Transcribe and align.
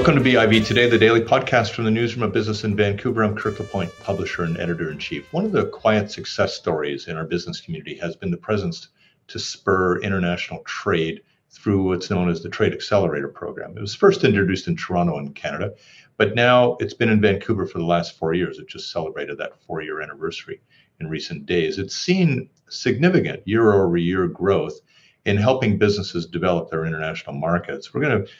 Welcome 0.00 0.24
to 0.24 0.30
BIV 0.30 0.66
Today, 0.66 0.88
the 0.88 0.96
daily 0.96 1.20
podcast 1.20 1.72
from 1.72 1.84
the 1.84 1.90
newsroom 1.90 2.22
of 2.22 2.32
business 2.32 2.64
in 2.64 2.74
Vancouver. 2.74 3.22
I'm 3.22 3.36
Kirk 3.36 3.60
LaPointe, 3.60 3.92
publisher 4.02 4.44
and 4.44 4.56
editor 4.56 4.90
in 4.90 4.98
chief. 4.98 5.30
One 5.30 5.44
of 5.44 5.52
the 5.52 5.66
quiet 5.66 6.10
success 6.10 6.54
stories 6.54 7.06
in 7.06 7.18
our 7.18 7.26
business 7.26 7.60
community 7.60 7.96
has 7.96 8.16
been 8.16 8.30
the 8.30 8.38
presence 8.38 8.88
to 9.28 9.38
spur 9.38 10.00
international 10.00 10.60
trade 10.60 11.20
through 11.50 11.82
what's 11.82 12.08
known 12.08 12.30
as 12.30 12.42
the 12.42 12.48
Trade 12.48 12.72
Accelerator 12.72 13.28
Program. 13.28 13.76
It 13.76 13.80
was 13.82 13.94
first 13.94 14.24
introduced 14.24 14.68
in 14.68 14.76
Toronto 14.76 15.18
in 15.18 15.34
Canada, 15.34 15.74
but 16.16 16.34
now 16.34 16.78
it's 16.80 16.94
been 16.94 17.10
in 17.10 17.20
Vancouver 17.20 17.66
for 17.66 17.76
the 17.76 17.84
last 17.84 18.16
four 18.16 18.32
years. 18.32 18.58
It 18.58 18.68
just 18.68 18.90
celebrated 18.90 19.36
that 19.36 19.60
four 19.66 19.82
year 19.82 20.00
anniversary 20.00 20.62
in 20.98 21.10
recent 21.10 21.44
days. 21.44 21.78
It's 21.78 21.94
seen 21.94 22.48
significant 22.70 23.46
year 23.46 23.74
over 23.74 23.98
year 23.98 24.28
growth 24.28 24.80
in 25.26 25.36
helping 25.36 25.76
businesses 25.76 26.24
develop 26.24 26.70
their 26.70 26.86
international 26.86 27.36
markets. 27.36 27.92
We're 27.92 28.00
going 28.00 28.24
to 28.24 28.32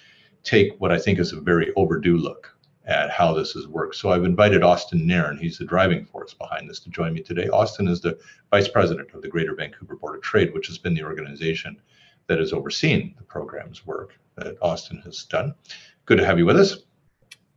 take 0.42 0.72
what 0.78 0.92
I 0.92 0.98
think 0.98 1.18
is 1.18 1.32
a 1.32 1.40
very 1.40 1.72
overdue 1.74 2.16
look 2.16 2.54
at 2.86 3.10
how 3.10 3.32
this 3.32 3.52
has 3.52 3.68
worked. 3.68 3.94
So 3.94 4.10
I've 4.10 4.24
invited 4.24 4.62
Austin 4.62 5.06
Nairn, 5.06 5.38
he's 5.38 5.58
the 5.58 5.64
driving 5.64 6.04
force 6.04 6.34
behind 6.34 6.68
this, 6.68 6.80
to 6.80 6.90
join 6.90 7.12
me 7.12 7.20
today. 7.20 7.48
Austin 7.48 7.86
is 7.86 8.00
the 8.00 8.18
vice 8.50 8.68
president 8.68 9.12
of 9.14 9.22
the 9.22 9.28
Greater 9.28 9.54
Vancouver 9.54 9.96
Board 9.96 10.16
of 10.16 10.22
Trade, 10.22 10.52
which 10.54 10.66
has 10.66 10.78
been 10.78 10.94
the 10.94 11.04
organization 11.04 11.80
that 12.26 12.38
has 12.38 12.52
overseen 12.52 13.14
the 13.16 13.24
program's 13.24 13.86
work 13.86 14.18
that 14.36 14.56
Austin 14.62 15.00
has 15.04 15.24
done. 15.24 15.54
Good 16.06 16.18
to 16.18 16.26
have 16.26 16.38
you 16.38 16.46
with 16.46 16.58
us. 16.58 16.78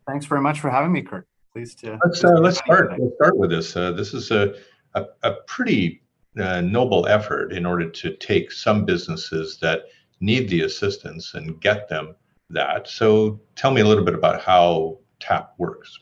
Thanks 0.07 0.25
very 0.25 0.41
much 0.41 0.59
for 0.59 0.69
having 0.69 0.91
me, 0.91 1.01
Kirk. 1.01 1.25
Pleased 1.51 1.79
to. 1.79 1.97
Let's, 2.05 2.23
uh, 2.23 2.33
let's 2.39 2.57
start. 2.57 2.91
Let's 2.99 3.15
start 3.15 3.37
with 3.37 3.49
this. 3.49 3.75
Uh, 3.75 3.91
this 3.91 4.13
is 4.13 4.31
a, 4.31 4.55
a, 4.95 5.05
a 5.23 5.33
pretty 5.47 6.01
uh, 6.37 6.61
noble 6.61 7.07
effort 7.07 7.53
in 7.53 7.65
order 7.65 7.89
to 7.89 8.15
take 8.17 8.51
some 8.51 8.85
businesses 8.85 9.57
that 9.61 9.83
need 10.19 10.49
the 10.49 10.61
assistance 10.61 11.35
and 11.35 11.61
get 11.61 11.87
them 11.87 12.15
that. 12.53 12.87
So 12.87 13.39
tell 13.55 13.71
me 13.71 13.81
a 13.81 13.85
little 13.85 14.03
bit 14.03 14.13
about 14.13 14.41
how 14.41 14.99
TAP 15.19 15.53
works. 15.57 15.99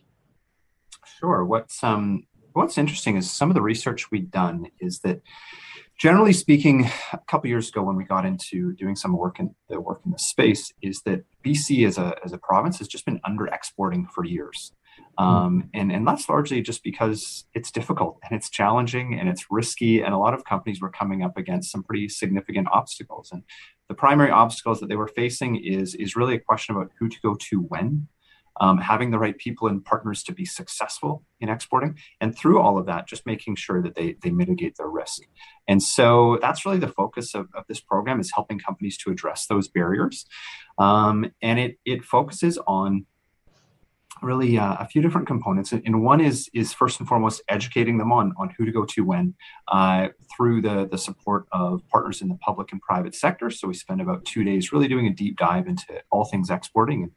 Sure. 1.19 1.45
What's 1.45 1.83
um, 1.83 2.23
what's 2.53 2.77
interesting 2.77 3.17
is 3.17 3.31
some 3.31 3.49
of 3.49 3.55
the 3.55 3.61
research 3.61 4.11
we've 4.11 4.31
done 4.31 4.67
is 4.79 4.99
that 4.99 5.21
generally 5.99 6.33
speaking, 6.33 6.89
a 7.13 7.19
couple 7.27 7.47
years 7.47 7.69
ago 7.69 7.83
when 7.83 7.95
we 7.95 8.03
got 8.03 8.25
into 8.25 8.73
doing 8.73 8.95
some 8.95 9.15
work 9.15 9.39
in 9.39 9.53
the 9.69 9.79
work 9.79 10.01
in 10.05 10.11
the 10.11 10.19
space, 10.19 10.71
is 10.81 11.01
that 11.03 11.23
BC 11.45 11.87
as 11.87 11.97
a 11.97 12.15
as 12.25 12.33
a 12.33 12.37
province 12.37 12.79
has 12.79 12.87
just 12.87 13.05
been 13.05 13.19
under 13.23 13.47
exporting 13.47 14.07
for 14.07 14.25
years. 14.25 14.73
Hmm. 15.17 15.23
Um, 15.23 15.69
and, 15.73 15.91
and 15.91 16.07
that's 16.07 16.27
largely 16.29 16.61
just 16.61 16.83
because 16.83 17.45
it's 17.53 17.71
difficult 17.71 18.19
and 18.23 18.35
it's 18.37 18.49
challenging 18.49 19.17
and 19.19 19.29
it's 19.29 19.47
risky. 19.49 20.01
And 20.01 20.13
a 20.13 20.17
lot 20.17 20.33
of 20.33 20.45
companies 20.45 20.81
were 20.81 20.89
coming 20.89 21.23
up 21.23 21.37
against 21.37 21.71
some 21.71 21.83
pretty 21.83 22.09
significant 22.09 22.67
obstacles. 22.71 23.29
And 23.31 23.43
the 23.87 23.95
primary 23.95 24.31
obstacles 24.31 24.79
that 24.79 24.87
they 24.87 24.95
were 24.95 25.07
facing 25.07 25.63
is, 25.63 25.95
is 25.95 26.15
really 26.15 26.35
a 26.35 26.39
question 26.39 26.75
about 26.75 26.91
who 26.99 27.09
to 27.09 27.17
go 27.21 27.35
to 27.49 27.59
when, 27.61 28.07
um, 28.59 28.77
having 28.77 29.11
the 29.11 29.19
right 29.19 29.37
people 29.37 29.67
and 29.67 29.83
partners 29.83 30.23
to 30.23 30.33
be 30.33 30.45
successful 30.45 31.23
in 31.39 31.49
exporting. 31.49 31.97
And 32.19 32.37
through 32.37 32.59
all 32.59 32.77
of 32.77 32.85
that, 32.85 33.07
just 33.07 33.25
making 33.25 33.55
sure 33.55 33.81
that 33.81 33.95
they, 33.95 34.15
they 34.21 34.29
mitigate 34.29 34.75
their 34.77 34.89
risk. 34.89 35.21
And 35.67 35.81
so 35.81 36.37
that's 36.41 36.65
really 36.65 36.79
the 36.79 36.87
focus 36.87 37.33
of, 37.33 37.47
of 37.55 37.65
this 37.67 37.79
program 37.79 38.19
is 38.19 38.31
helping 38.33 38.59
companies 38.59 38.97
to 38.99 39.11
address 39.11 39.47
those 39.47 39.67
barriers. 39.67 40.25
Um, 40.77 41.31
and 41.41 41.59
it, 41.59 41.79
it 41.85 42.03
focuses 42.03 42.57
on 42.67 43.05
really 44.21 44.57
uh, 44.57 44.75
a 44.79 44.87
few 44.87 45.01
different 45.01 45.27
components 45.27 45.71
and 45.71 46.03
one 46.03 46.21
is 46.21 46.49
is 46.53 46.73
first 46.73 46.99
and 46.99 47.07
foremost 47.07 47.41
educating 47.49 47.97
them 47.97 48.11
on 48.11 48.33
on 48.37 48.53
who 48.57 48.65
to 48.65 48.71
go 48.71 48.85
to 48.85 49.03
when 49.03 49.33
uh, 49.67 50.07
through 50.35 50.61
the 50.61 50.87
the 50.89 50.97
support 50.97 51.45
of 51.51 51.81
partners 51.89 52.21
in 52.21 52.29
the 52.29 52.35
public 52.35 52.71
and 52.71 52.81
private 52.81 53.15
sector 53.15 53.49
so 53.49 53.67
we 53.67 53.73
spend 53.73 54.01
about 54.01 54.23
two 54.25 54.43
days 54.43 54.71
really 54.71 54.87
doing 54.87 55.07
a 55.07 55.13
deep 55.13 55.37
dive 55.37 55.67
into 55.67 56.01
all 56.11 56.25
things 56.25 56.49
exporting 56.49 57.03
and 57.03 57.11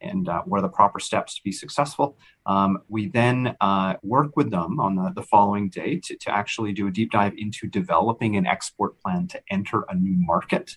and 0.00 0.28
uh, 0.28 0.42
what 0.44 0.58
are 0.58 0.62
the 0.62 0.68
proper 0.68 0.98
steps 0.98 1.34
to 1.34 1.42
be 1.42 1.52
successful. 1.52 2.16
Um, 2.46 2.78
we 2.88 3.08
then 3.08 3.56
uh, 3.60 3.94
work 4.02 4.36
with 4.36 4.50
them 4.50 4.80
on 4.80 4.96
the, 4.96 5.12
the 5.14 5.22
following 5.22 5.68
day 5.68 6.00
to, 6.04 6.16
to 6.16 6.30
actually 6.34 6.72
do 6.72 6.86
a 6.86 6.90
deep 6.90 7.12
dive 7.12 7.34
into 7.36 7.66
developing 7.66 8.36
an 8.36 8.46
export 8.46 8.98
plan 9.00 9.28
to 9.28 9.40
enter 9.50 9.84
a 9.88 9.94
new 9.94 10.14
market. 10.16 10.76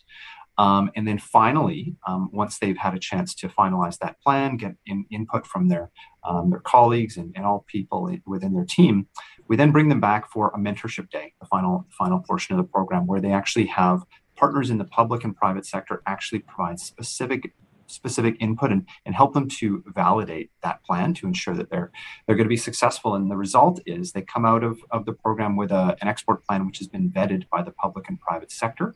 Um, 0.58 0.92
and 0.96 1.08
then 1.08 1.18
finally, 1.18 1.96
um, 2.08 2.30
once 2.32 2.60
they've 2.60 2.78
had 2.78 2.94
a 2.94 3.00
chance 3.00 3.34
to 3.36 3.50
finalize 3.50 3.98
that 4.00 4.22
plan, 4.22 4.58
get 4.58 4.76
in, 4.86 5.06
input 5.10 5.48
from 5.48 5.68
their 5.68 5.90
um, 6.26 6.52
their 6.52 6.60
colleagues 6.60 7.18
and, 7.18 7.34
and, 7.36 7.46
all 7.46 7.66
people 7.68 8.10
within 8.26 8.54
their 8.54 8.64
team, 8.64 9.08
we 9.50 9.58
then 9.58 9.72
bring 9.72 9.90
them 9.90 10.00
back 10.00 10.32
for 10.32 10.52
a 10.56 10.58
mentorship 10.58 11.10
day, 11.10 11.34
the 11.42 11.48
final 11.48 11.86
final 11.98 12.20
portion 12.20 12.54
of 12.54 12.64
the 12.64 12.72
program, 12.72 13.08
where 13.08 13.20
they 13.20 13.32
actually 13.32 13.66
have 13.66 14.04
partners 14.36 14.70
in 14.70 14.78
the 14.78 14.86
public 14.86 15.24
and 15.24 15.36
private 15.36 15.66
sector 15.66 16.02
actually 16.06 16.40
provide 16.40 16.80
specific 16.80 17.54
specific 17.88 18.36
input 18.40 18.72
and, 18.72 18.88
and 19.06 19.14
help 19.14 19.34
them 19.34 19.48
to 19.48 19.84
validate 19.88 20.50
that 20.64 20.84
plan 20.84 21.14
to 21.14 21.28
ensure 21.28 21.54
that 21.56 21.70
they're 21.70 21.92
they're 22.26 22.36
going 22.36 22.46
to 22.46 22.50
be 22.50 22.58
successful. 22.58 23.16
And 23.16 23.30
the 23.30 23.38
result 23.38 23.80
is 23.86 24.12
they 24.12 24.22
come 24.22 24.46
out 24.46 24.64
of, 24.64 24.80
of 24.92 25.06
the 25.06 25.14
program 25.14 25.56
with 25.56 25.72
a, 25.72 25.98
an 26.02 26.08
export 26.08 26.46
plan 26.46 26.66
which 26.66 26.78
has 26.78 26.88
been 26.88 27.10
vetted 27.10 27.50
by 27.50 27.62
the 27.64 27.72
public 27.72 28.08
and 28.08 28.20
private 28.20 28.52
sector 28.52 28.94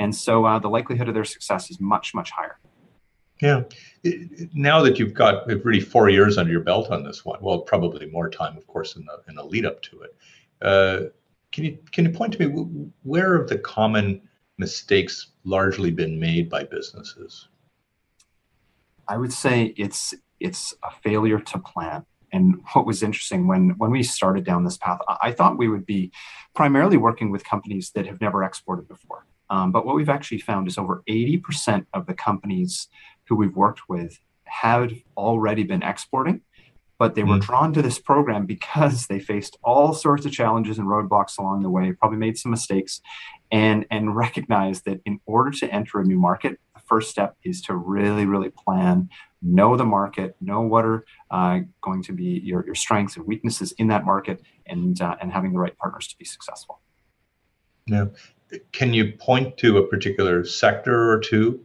and 0.00 0.16
so 0.16 0.46
uh, 0.46 0.58
the 0.58 0.68
likelihood 0.68 1.08
of 1.08 1.14
their 1.14 1.26
success 1.26 1.70
is 1.70 1.78
much, 1.78 2.14
much 2.14 2.30
higher. 2.30 2.58
Yeah. 3.42 3.62
Now 4.54 4.82
that 4.82 4.98
you've 4.98 5.14
got 5.14 5.46
really 5.46 5.80
four 5.80 6.08
years 6.08 6.38
under 6.38 6.50
your 6.50 6.62
belt 6.62 6.90
on 6.90 7.04
this 7.04 7.24
one, 7.24 7.38
well, 7.42 7.60
probably 7.60 8.06
more 8.06 8.30
time, 8.30 8.56
of 8.56 8.66
course, 8.66 8.96
in 8.96 9.04
the 9.04 9.20
in 9.28 9.34
the 9.34 9.44
lead 9.44 9.66
up 9.66 9.80
to 9.82 10.00
it. 10.00 10.16
Uh, 10.62 11.00
can 11.52 11.64
you 11.64 11.78
can 11.92 12.06
you 12.06 12.12
point 12.12 12.32
to 12.32 12.48
me 12.48 12.90
where 13.02 13.38
have 13.38 13.48
the 13.48 13.58
common 13.58 14.22
mistakes 14.58 15.32
largely 15.44 15.90
been 15.90 16.18
made 16.18 16.48
by 16.48 16.64
businesses? 16.64 17.48
I 19.06 19.16
would 19.18 19.32
say 19.32 19.74
it's 19.76 20.14
it's 20.38 20.74
a 20.82 20.90
failure 21.02 21.40
to 21.40 21.58
plan. 21.58 22.04
And 22.32 22.62
what 22.72 22.86
was 22.86 23.02
interesting 23.02 23.46
when 23.46 23.70
when 23.78 23.90
we 23.90 24.02
started 24.02 24.44
down 24.44 24.64
this 24.64 24.78
path, 24.78 25.00
I 25.20 25.32
thought 25.32 25.58
we 25.58 25.68
would 25.68 25.86
be 25.86 26.10
primarily 26.54 26.96
working 26.96 27.30
with 27.30 27.44
companies 27.44 27.90
that 27.94 28.06
have 28.06 28.20
never 28.20 28.44
exported 28.44 28.86
before. 28.86 29.19
Um, 29.50 29.72
but 29.72 29.84
what 29.84 29.96
we've 29.96 30.08
actually 30.08 30.38
found 30.38 30.68
is 30.68 30.78
over 30.78 31.02
80% 31.08 31.84
of 31.92 32.06
the 32.06 32.14
companies 32.14 32.88
who 33.28 33.36
we've 33.36 33.54
worked 33.54 33.88
with 33.88 34.20
have 34.44 34.92
already 35.16 35.64
been 35.64 35.82
exporting, 35.82 36.40
but 36.98 37.14
they 37.14 37.24
were 37.24 37.36
mm. 37.36 37.42
drawn 37.42 37.72
to 37.72 37.82
this 37.82 37.98
program 37.98 38.46
because 38.46 39.06
they 39.08 39.18
faced 39.18 39.58
all 39.62 39.92
sorts 39.92 40.24
of 40.24 40.32
challenges 40.32 40.78
and 40.78 40.86
roadblocks 40.86 41.38
along 41.38 41.62
the 41.62 41.70
way, 41.70 41.92
probably 41.92 42.18
made 42.18 42.38
some 42.38 42.50
mistakes, 42.50 43.00
and, 43.50 43.86
and 43.90 44.14
recognized 44.16 44.84
that 44.84 45.00
in 45.04 45.18
order 45.26 45.50
to 45.50 45.72
enter 45.72 45.98
a 46.00 46.04
new 46.04 46.18
market, 46.18 46.58
the 46.74 46.80
first 46.80 47.10
step 47.10 47.36
is 47.42 47.60
to 47.62 47.74
really, 47.74 48.26
really 48.26 48.50
plan, 48.50 49.08
know 49.42 49.76
the 49.76 49.84
market, 49.84 50.36
know 50.40 50.60
what 50.60 50.84
are 50.84 51.04
uh, 51.32 51.60
going 51.80 52.02
to 52.04 52.12
be 52.12 52.40
your, 52.44 52.64
your 52.66 52.74
strengths 52.74 53.16
and 53.16 53.26
weaknesses 53.26 53.72
in 53.78 53.88
that 53.88 54.04
market, 54.04 54.42
and, 54.66 55.00
uh, 55.00 55.16
and 55.20 55.32
having 55.32 55.52
the 55.52 55.58
right 55.58 55.76
partners 55.78 56.06
to 56.06 56.16
be 56.18 56.24
successful. 56.24 56.80
Yeah 57.86 58.06
can 58.72 58.92
you 58.92 59.12
point 59.12 59.56
to 59.58 59.78
a 59.78 59.86
particular 59.86 60.44
sector 60.44 61.10
or 61.10 61.20
two 61.20 61.64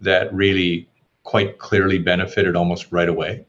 that 0.00 0.32
really 0.34 0.88
quite 1.22 1.58
clearly 1.58 1.98
benefited 1.98 2.56
almost 2.56 2.92
right 2.92 3.08
away? 3.08 3.46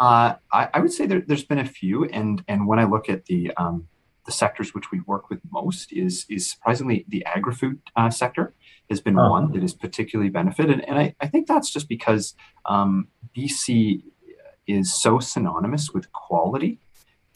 Uh, 0.00 0.34
I, 0.52 0.68
I, 0.74 0.80
would 0.80 0.92
say 0.92 1.06
there, 1.06 1.22
has 1.28 1.42
been 1.42 1.58
a 1.58 1.64
few, 1.64 2.04
and 2.04 2.44
and 2.46 2.68
when 2.68 2.78
I 2.78 2.84
look 2.84 3.08
at 3.08 3.24
the 3.24 3.52
um, 3.56 3.88
the 4.26 4.32
sectors 4.32 4.72
which 4.72 4.92
we 4.92 5.00
work 5.00 5.28
with 5.28 5.40
most 5.50 5.92
is 5.92 6.24
is 6.28 6.48
surprisingly 6.48 7.04
the 7.08 7.24
agri-food 7.24 7.80
uh, 7.96 8.10
sector 8.10 8.54
has 8.90 9.00
been 9.00 9.18
oh. 9.18 9.28
one 9.30 9.52
that 9.52 9.62
has 9.62 9.74
particularly 9.74 10.30
benefited, 10.30 10.84
and 10.86 10.98
I, 10.98 11.16
I 11.20 11.26
think 11.26 11.48
that's 11.48 11.70
just 11.70 11.88
because 11.88 12.34
um, 12.66 13.08
BC 13.36 14.02
is 14.68 14.94
so 14.94 15.18
synonymous 15.18 15.90
with 15.90 16.12
quality 16.12 16.78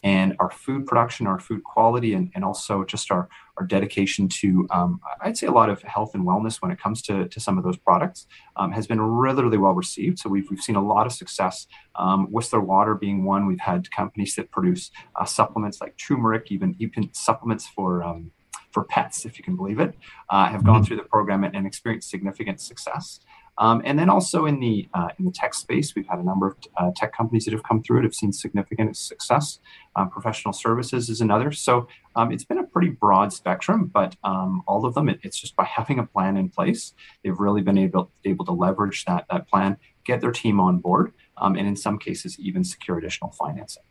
and 0.03 0.35
our 0.41 0.51
food 0.51 0.87
production, 0.87 1.27
our 1.27 1.39
food 1.39 1.63
quality, 1.63 2.15
and, 2.15 2.31
and 2.35 2.45
also 2.45 2.85
just 2.85 3.11
our, 3.11 3.29
our 3.57 3.65
dedication 3.65 4.29
to, 4.29 4.67
um, 4.71 5.01
I'd 5.21 5.37
say, 5.37 5.47
a 5.47 5.53
lot 5.53 5.71
of 5.71 5.83
health 5.83 6.15
and 6.15 6.27
wellness 6.27 6.61
when 6.61 6.71
it 6.73 6.81
comes 6.81 7.03
to, 7.03 7.29
to 7.29 7.41
some 7.41 7.57
of 7.57 7.65
those 7.65 7.77
products 7.77 8.27
um, 8.57 8.73
has 8.73 8.87
been 8.87 9.01
really, 9.01 9.43
really 9.43 9.59
well 9.59 9.75
received. 9.75 10.19
So 10.19 10.29
we've, 10.29 10.49
we've 10.51 10.61
seen 10.61 10.77
a 10.77 10.85
lot 10.85 11.07
of 11.07 11.13
success. 11.13 11.67
Um, 11.95 12.27
Whistler 12.33 12.61
Water 12.61 12.95
being 12.95 13.25
one, 13.25 13.47
we've 13.47 13.61
had 13.61 13.91
companies 13.91 14.35
that 14.37 14.51
produce 14.51 14.91
uh, 15.15 15.25
supplements 15.25 15.81
like 15.81 15.97
turmeric, 15.97 16.51
even, 16.51 16.75
even 16.79 17.13
supplements 17.13 17.67
for 17.69 18.03
um, 18.03 18.33
for 18.73 18.85
pets, 18.85 19.25
if 19.25 19.39
you 19.39 19.45
can 19.45 19.55
believe 19.55 19.79
it, 19.79 19.95
uh, 20.31 20.49
have 20.49 20.65
gone 20.65 20.77
mm-hmm. 20.77 20.85
through 20.85 20.97
the 20.97 21.03
program 21.03 21.45
and, 21.45 21.55
and 21.55 21.67
experienced 21.67 22.09
significant 22.09 22.61
success. 22.61 23.21
Um, 23.59 23.83
and 23.85 23.99
then 23.99 24.09
also 24.09 24.47
in 24.47 24.61
the 24.61 24.89
uh, 24.95 25.09
in 25.19 25.27
the 25.27 25.31
tech 25.31 25.53
space, 25.53 25.95
we've 25.95 26.07
had 26.07 26.19
a 26.19 26.23
number 26.23 26.49
of 26.49 26.57
uh, 26.79 26.91
tech 26.97 27.15
companies 27.15 27.45
that 27.45 27.53
have 27.53 27.63
come 27.63 27.83
through 27.83 28.01
it, 28.01 28.03
have 28.05 28.15
seen 28.15 28.33
significant 28.33 28.97
success. 28.97 29.59
Um, 29.95 30.09
professional 30.09 30.55
services 30.55 31.11
is 31.11 31.21
another. 31.21 31.53
So 31.53 31.87
um, 32.17 32.33
it's 32.33 32.45
been 32.45 32.59
a 32.59 32.65
pretty 32.65 32.89
broad 32.89 33.33
spectrum, 33.33 33.91
but 33.93 34.17
um, 34.25 34.63
all 34.67 34.87
of 34.87 34.95
them, 34.95 35.09
it, 35.09 35.21
it's 35.23 35.39
just 35.39 35.55
by 35.55 35.65
having 35.65 35.99
a 35.99 36.07
plan 36.07 36.39
in 36.39 36.49
place, 36.49 36.95
they've 37.23 37.39
really 37.39 37.61
been 37.61 37.77
able 37.77 38.11
able 38.25 38.47
to 38.47 38.53
leverage 38.53 39.05
that 39.05 39.27
that 39.31 39.49
plan, 39.49 39.77
get 40.05 40.23
their 40.23 40.33
team 40.33 40.59
on 40.59 40.79
board, 40.79 41.13
um, 41.37 41.55
and 41.55 41.69
in 41.69 41.77
some 41.77 41.99
cases 41.99 42.39
even 42.39 42.65
secure 42.65 42.97
additional 42.97 43.33
financing. 43.33 43.83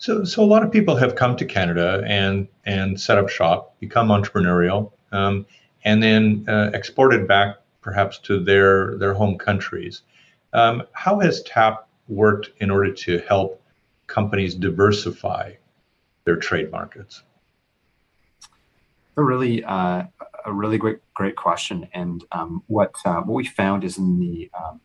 So, 0.00 0.22
so 0.22 0.44
a 0.44 0.46
lot 0.46 0.62
of 0.62 0.70
people 0.70 0.94
have 0.94 1.16
come 1.16 1.36
to 1.36 1.44
Canada 1.44 2.04
and 2.06 2.46
and 2.64 3.00
set 3.00 3.18
up 3.18 3.28
shop, 3.28 3.74
become 3.80 4.08
entrepreneurial, 4.08 4.92
and 5.10 6.02
then 6.02 6.44
uh, 6.48 6.70
exported 6.72 7.26
back 7.26 7.56
perhaps 7.88 8.18
to 8.18 8.38
their 8.38 8.98
their 8.98 9.14
home 9.14 9.38
countries. 9.38 10.02
Um, 10.52 10.82
how 10.92 11.20
has 11.20 11.42
TAP 11.44 11.88
worked 12.06 12.50
in 12.60 12.70
order 12.70 12.92
to 12.92 13.18
help 13.20 13.62
companies 14.06 14.54
diversify 14.54 15.54
their 16.24 16.36
trade 16.36 16.70
markets? 16.70 17.22
A 19.16 19.22
really, 19.22 19.64
uh, 19.64 20.04
a 20.44 20.52
really 20.52 20.76
great, 20.76 20.98
great 21.14 21.34
question. 21.34 21.88
And 21.94 22.22
um, 22.32 22.62
what 22.66 22.92
uh, 23.06 23.22
what 23.22 23.34
we 23.34 23.46
found 23.46 23.84
is 23.84 23.96
in 23.96 24.20
the 24.20 24.50
um, 24.52 24.82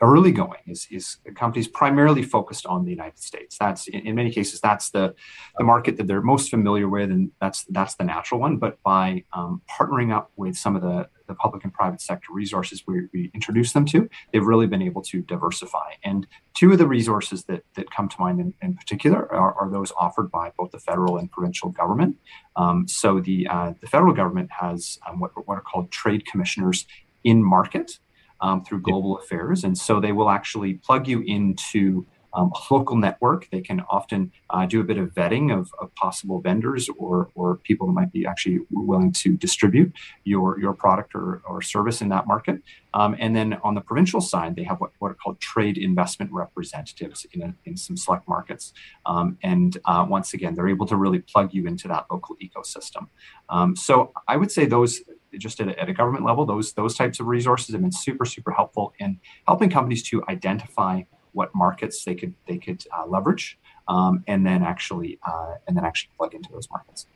early 0.00 0.32
going 0.32 0.60
is, 0.66 0.86
is 0.90 1.18
companies 1.34 1.68
primarily 1.68 2.22
focused 2.22 2.66
on 2.66 2.84
the 2.84 2.90
United 2.90 3.18
States. 3.18 3.56
That's 3.58 3.86
in, 3.88 4.06
in, 4.06 4.14
many 4.14 4.30
cases 4.30 4.60
that's 4.60 4.90
the, 4.90 5.14
the 5.58 5.64
market 5.64 5.96
that 5.96 6.06
they're 6.06 6.22
most 6.22 6.50
familiar 6.50 6.88
with, 6.88 7.10
and 7.10 7.30
that's 7.40 7.64
that's 7.70 7.94
the 7.96 8.04
natural 8.04 8.40
one. 8.40 8.56
But 8.56 8.82
by 8.82 9.24
um, 9.32 9.62
partnering 9.70 10.14
up 10.14 10.30
with 10.36 10.56
some 10.56 10.76
of 10.76 10.82
the, 10.82 11.08
the 11.26 11.34
public 11.34 11.64
and 11.64 11.72
private 11.72 12.00
sector 12.00 12.32
resources 12.32 12.84
we, 12.86 13.06
we 13.12 13.30
introduce 13.34 13.72
them 13.72 13.84
to, 13.86 14.08
they've 14.32 14.44
really 14.44 14.66
been 14.66 14.82
able 14.82 15.02
to 15.02 15.22
diversify. 15.22 15.92
And 16.04 16.26
two 16.54 16.72
of 16.72 16.78
the 16.78 16.86
resources 16.86 17.44
that, 17.44 17.64
that 17.74 17.90
come 17.90 18.08
to 18.08 18.16
mind 18.18 18.40
in, 18.40 18.54
in 18.62 18.74
particular 18.74 19.32
are, 19.32 19.54
are, 19.54 19.70
those 19.70 19.92
offered 19.98 20.30
by 20.30 20.52
both 20.56 20.70
the 20.70 20.78
federal 20.78 21.18
and 21.18 21.30
provincial 21.30 21.70
government. 21.70 22.16
Um, 22.56 22.86
so 22.88 23.20
the 23.20 23.46
uh, 23.48 23.74
the 23.80 23.86
federal 23.86 24.14
government 24.14 24.50
has 24.52 24.98
um, 25.08 25.20
what, 25.20 25.32
what 25.46 25.56
are 25.56 25.62
called 25.62 25.90
trade 25.90 26.24
commissioners 26.26 26.86
in 27.24 27.42
market 27.42 27.98
um, 28.40 28.64
through 28.64 28.82
global 28.82 29.18
affairs. 29.18 29.64
And 29.64 29.76
so 29.76 30.00
they 30.00 30.12
will 30.12 30.30
actually 30.30 30.74
plug 30.74 31.08
you 31.08 31.22
into 31.22 32.06
um, 32.36 32.52
a 32.54 32.74
local 32.74 32.96
network. 32.96 33.48
They 33.50 33.62
can 33.62 33.80
often 33.88 34.30
uh, 34.50 34.66
do 34.66 34.80
a 34.80 34.84
bit 34.84 34.98
of 34.98 35.12
vetting 35.14 35.56
of, 35.58 35.72
of, 35.80 35.94
possible 35.94 36.40
vendors 36.40 36.90
or, 36.98 37.30
or 37.34 37.56
people 37.56 37.86
that 37.86 37.94
might 37.94 38.12
be 38.12 38.26
actually 38.26 38.60
willing 38.70 39.12
to 39.12 39.36
distribute 39.36 39.92
your, 40.24 40.60
your 40.60 40.74
product 40.74 41.14
or, 41.14 41.40
or 41.48 41.62
service 41.62 42.02
in 42.02 42.10
that 42.10 42.26
market. 42.26 42.60
Um, 42.92 43.16
and 43.18 43.34
then 43.34 43.54
on 43.64 43.74
the 43.74 43.80
provincial 43.80 44.20
side, 44.20 44.54
they 44.54 44.64
have 44.64 44.78
what, 44.80 44.90
what 44.98 45.10
are 45.10 45.14
called 45.14 45.40
trade 45.40 45.78
investment 45.78 46.30
representatives 46.30 47.26
in, 47.32 47.42
a, 47.42 47.54
in 47.64 47.76
some 47.76 47.96
select 47.96 48.28
markets. 48.28 48.74
Um, 49.06 49.38
and 49.42 49.78
uh, 49.86 50.04
once 50.08 50.34
again, 50.34 50.54
they're 50.54 50.68
able 50.68 50.86
to 50.86 50.96
really 50.96 51.20
plug 51.20 51.54
you 51.54 51.66
into 51.66 51.88
that 51.88 52.04
local 52.10 52.36
ecosystem. 52.36 53.08
Um, 53.48 53.74
so 53.74 54.12
I 54.28 54.36
would 54.36 54.52
say 54.52 54.66
those 54.66 55.00
just 55.38 55.60
at 55.60 55.68
a, 55.68 55.80
at 55.80 55.88
a, 55.88 55.92
government 55.92 56.24
level, 56.24 56.46
those 56.46 56.72
those 56.74 56.94
types 56.94 57.20
of 57.20 57.26
resources 57.26 57.72
have 57.72 57.82
been 57.82 57.92
super 57.92 58.24
super 58.24 58.50
helpful 58.52 58.92
in 58.98 59.18
helping 59.46 59.70
companies 59.70 60.02
to 60.04 60.22
identify 60.28 61.02
what 61.32 61.54
markets 61.54 62.04
they 62.04 62.14
could 62.14 62.34
they 62.46 62.58
could 62.58 62.84
uh, 62.96 63.06
leverage, 63.06 63.58
um, 63.88 64.24
and 64.26 64.46
then 64.46 64.62
actually 64.62 65.18
uh, 65.26 65.54
and 65.66 65.76
then 65.76 65.84
actually 65.84 66.10
plug 66.16 66.34
into 66.34 66.50
those 66.52 66.68
markets. 66.70 67.06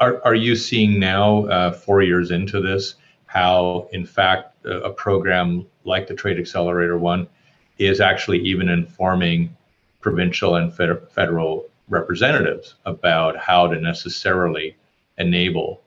Are 0.00 0.20
are 0.24 0.34
you 0.34 0.56
seeing 0.56 0.98
now, 0.98 1.46
uh, 1.46 1.72
four 1.72 2.02
years 2.02 2.30
into 2.30 2.60
this, 2.60 2.96
how 3.26 3.88
in 3.92 4.04
fact 4.04 4.64
a, 4.64 4.78
a 4.80 4.92
program 4.92 5.66
like 5.84 6.06
the 6.06 6.14
Trade 6.14 6.38
Accelerator 6.38 6.98
One 6.98 7.26
is 7.78 8.00
actually 8.00 8.38
even 8.40 8.68
informing 8.68 9.56
provincial 10.00 10.56
and 10.56 10.74
federal 10.74 11.66
representatives 11.88 12.74
about 12.84 13.36
how 13.36 13.66
to 13.66 13.80
necessarily 13.80 14.76
enable 15.18 15.80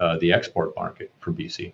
uh, 0.00 0.18
the 0.18 0.32
export 0.32 0.74
market 0.76 1.12
for 1.20 1.32
BC. 1.32 1.72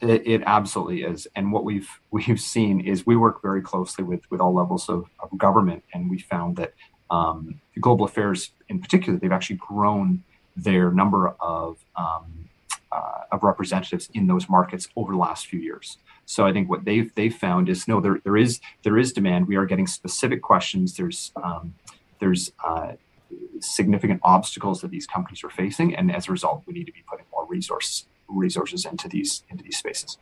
It, 0.00 0.26
it, 0.26 0.42
absolutely 0.46 1.02
is, 1.02 1.28
and 1.36 1.52
what 1.52 1.64
we've 1.64 1.88
we've 2.10 2.40
seen 2.40 2.80
is 2.80 3.06
we 3.06 3.16
work 3.16 3.40
very 3.42 3.62
closely 3.62 4.04
with 4.04 4.28
with 4.30 4.40
all 4.40 4.54
levels 4.54 4.88
of, 4.88 5.06
of 5.20 5.36
government, 5.38 5.84
and 5.94 6.10
we 6.10 6.18
found 6.18 6.56
that 6.56 6.74
um, 7.10 7.60
global 7.80 8.04
affairs, 8.04 8.50
in 8.68 8.80
particular, 8.80 9.18
they've 9.18 9.32
actually 9.32 9.56
grown 9.56 10.24
their 10.56 10.90
number 10.90 11.28
of 11.40 11.84
um, 11.96 12.48
uh, 12.90 13.24
of 13.32 13.42
representatives 13.42 14.10
in 14.12 14.26
those 14.26 14.48
markets 14.48 14.88
over 14.96 15.12
the 15.12 15.18
last 15.18 15.46
few 15.46 15.58
years. 15.58 15.98
So 16.26 16.46
I 16.46 16.52
think 16.52 16.68
what 16.68 16.84
they've 16.84 17.12
they've 17.14 17.34
found 17.34 17.68
is 17.68 17.88
no, 17.88 18.00
there 18.00 18.20
there 18.24 18.36
is 18.36 18.60
there 18.82 18.98
is 18.98 19.12
demand. 19.12 19.48
We 19.48 19.56
are 19.56 19.66
getting 19.66 19.86
specific 19.86 20.42
questions. 20.42 20.96
There's 20.96 21.32
um, 21.42 21.74
there's 22.20 22.52
uh, 22.64 22.92
significant 23.60 24.20
obstacles 24.22 24.80
that 24.82 24.90
these 24.90 25.06
companies 25.06 25.42
are 25.42 25.50
facing, 25.50 25.94
and 25.96 26.14
as 26.14 26.28
a 26.28 26.32
result, 26.32 26.62
we 26.66 26.74
need 26.74 26.86
to 26.86 26.92
be 26.92 27.02
putting 27.08 27.26
more 27.32 27.41
resources 27.52 28.06
resources 28.28 28.84
into 28.84 29.08
these 29.08 29.44
into 29.50 29.62
these 29.62 29.76
spaces. 29.76 30.18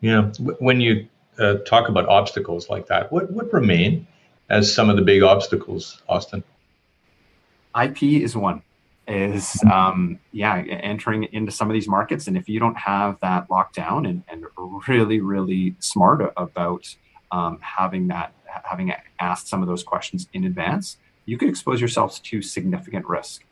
Yeah, 0.00 0.30
when 0.58 0.80
you 0.80 1.08
uh, 1.38 1.56
talk 1.66 1.88
about 1.88 2.08
obstacles 2.08 2.68
like 2.68 2.86
that, 2.86 3.12
what 3.12 3.30
what 3.30 3.52
remain 3.52 4.06
as 4.48 4.72
some 4.72 4.88
of 4.88 4.96
the 4.96 5.02
big 5.02 5.22
obstacles, 5.22 6.02
Austin? 6.08 6.42
IP 7.80 8.02
is 8.02 8.36
one. 8.36 8.62
Is 9.06 9.62
um, 9.72 10.18
yeah, 10.32 10.58
entering 10.58 11.24
into 11.32 11.50
some 11.50 11.70
of 11.70 11.74
these 11.74 11.88
markets, 11.88 12.26
and 12.26 12.36
if 12.36 12.48
you 12.48 12.60
don't 12.60 12.76
have 12.76 13.18
that 13.20 13.50
locked 13.50 13.74
down 13.74 14.04
and, 14.04 14.22
and 14.28 14.44
really 14.86 15.20
really 15.20 15.74
smart 15.78 16.20
about 16.36 16.94
um, 17.32 17.58
having 17.62 18.08
that 18.08 18.34
having 18.64 18.92
asked 19.18 19.48
some 19.48 19.62
of 19.62 19.68
those 19.68 19.82
questions 19.82 20.28
in 20.32 20.44
advance, 20.44 20.98
you 21.24 21.38
could 21.38 21.48
expose 21.48 21.80
yourselves 21.80 22.20
to 22.20 22.42
significant 22.42 23.06
risk. 23.06 23.44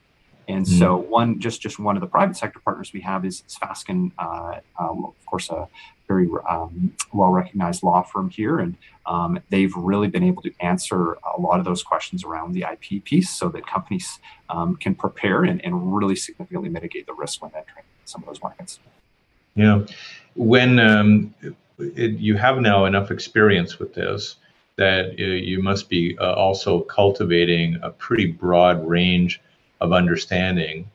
And 0.47 0.65
mm 0.65 0.79
so, 0.79 0.95
one 0.95 1.39
just 1.39 1.61
just 1.61 1.79
one 1.79 1.97
of 1.97 2.01
the 2.01 2.07
private 2.07 2.37
sector 2.37 2.59
partners 2.59 2.93
we 2.93 3.01
have 3.01 3.25
is, 3.25 3.43
is 3.47 3.57
Fasken, 3.61 4.11
uh, 4.17 4.59
um, 4.79 5.05
of 5.05 5.25
course, 5.25 5.49
a 5.49 5.67
very 6.07 6.27
um, 6.49 6.93
well 7.13 7.31
recognized 7.31 7.83
law 7.83 8.01
firm 8.01 8.29
here, 8.29 8.59
and 8.59 8.75
um, 9.05 9.39
they've 9.49 9.75
really 9.75 10.07
been 10.07 10.23
able 10.23 10.41
to 10.43 10.51
answer 10.61 11.17
a 11.35 11.39
lot 11.39 11.59
of 11.59 11.65
those 11.65 11.83
questions 11.83 12.23
around 12.23 12.53
the 12.53 12.65
IP 12.71 13.03
piece, 13.03 13.29
so 13.29 13.49
that 13.49 13.67
companies 13.67 14.19
um, 14.49 14.75
can 14.77 14.95
prepare 14.95 15.43
and, 15.43 15.63
and 15.65 15.95
really 15.95 16.15
significantly 16.15 16.69
mitigate 16.69 17.05
the 17.07 17.13
risk 17.13 17.41
when 17.41 17.51
entering 17.53 17.83
some 18.05 18.21
of 18.21 18.27
those 18.27 18.41
markets. 18.41 18.79
Yeah, 19.55 19.85
when 20.35 20.79
um, 20.79 21.35
it, 21.77 22.11
you 22.19 22.37
have 22.37 22.59
now 22.59 22.85
enough 22.85 23.11
experience 23.11 23.79
with 23.79 23.93
this 23.93 24.35
that 24.77 25.07
uh, 25.19 25.23
you 25.23 25.61
must 25.61 25.89
be 25.89 26.17
uh, 26.19 26.33
also 26.33 26.81
cultivating 26.81 27.79
a 27.81 27.89
pretty 27.89 28.27
broad 28.27 28.87
range 28.87 29.41
of 29.81 29.91
understanding 29.93 30.89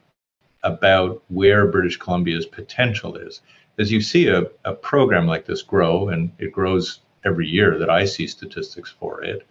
about 0.62 1.22
where 1.28 1.66
British 1.66 1.96
Columbia's 1.96 2.46
potential 2.46 3.16
is. 3.16 3.40
As 3.78 3.90
you 3.90 4.00
see 4.00 4.28
a, 4.28 4.44
a 4.64 4.74
program 4.74 5.26
like 5.26 5.46
this 5.46 5.62
grow, 5.62 6.08
and 6.08 6.30
it 6.38 6.52
grows 6.52 7.00
every 7.24 7.48
year 7.48 7.78
that 7.78 7.90
I 7.90 8.04
see 8.04 8.26
statistics 8.26 8.94
for 8.98 9.22
it, 9.24 9.46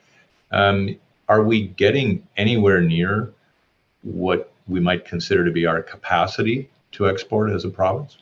um, 0.51 0.95
are 1.27 1.43
we 1.43 1.67
getting 1.67 2.27
anywhere 2.37 2.81
near 2.81 3.33
what 4.03 4.51
we 4.67 4.79
might 4.79 5.05
consider 5.05 5.45
to 5.45 5.51
be 5.51 5.65
our 5.65 5.81
capacity 5.81 6.69
to 6.93 7.09
export 7.09 7.51
as 7.51 7.65
a 7.65 7.69
province? 7.69 8.17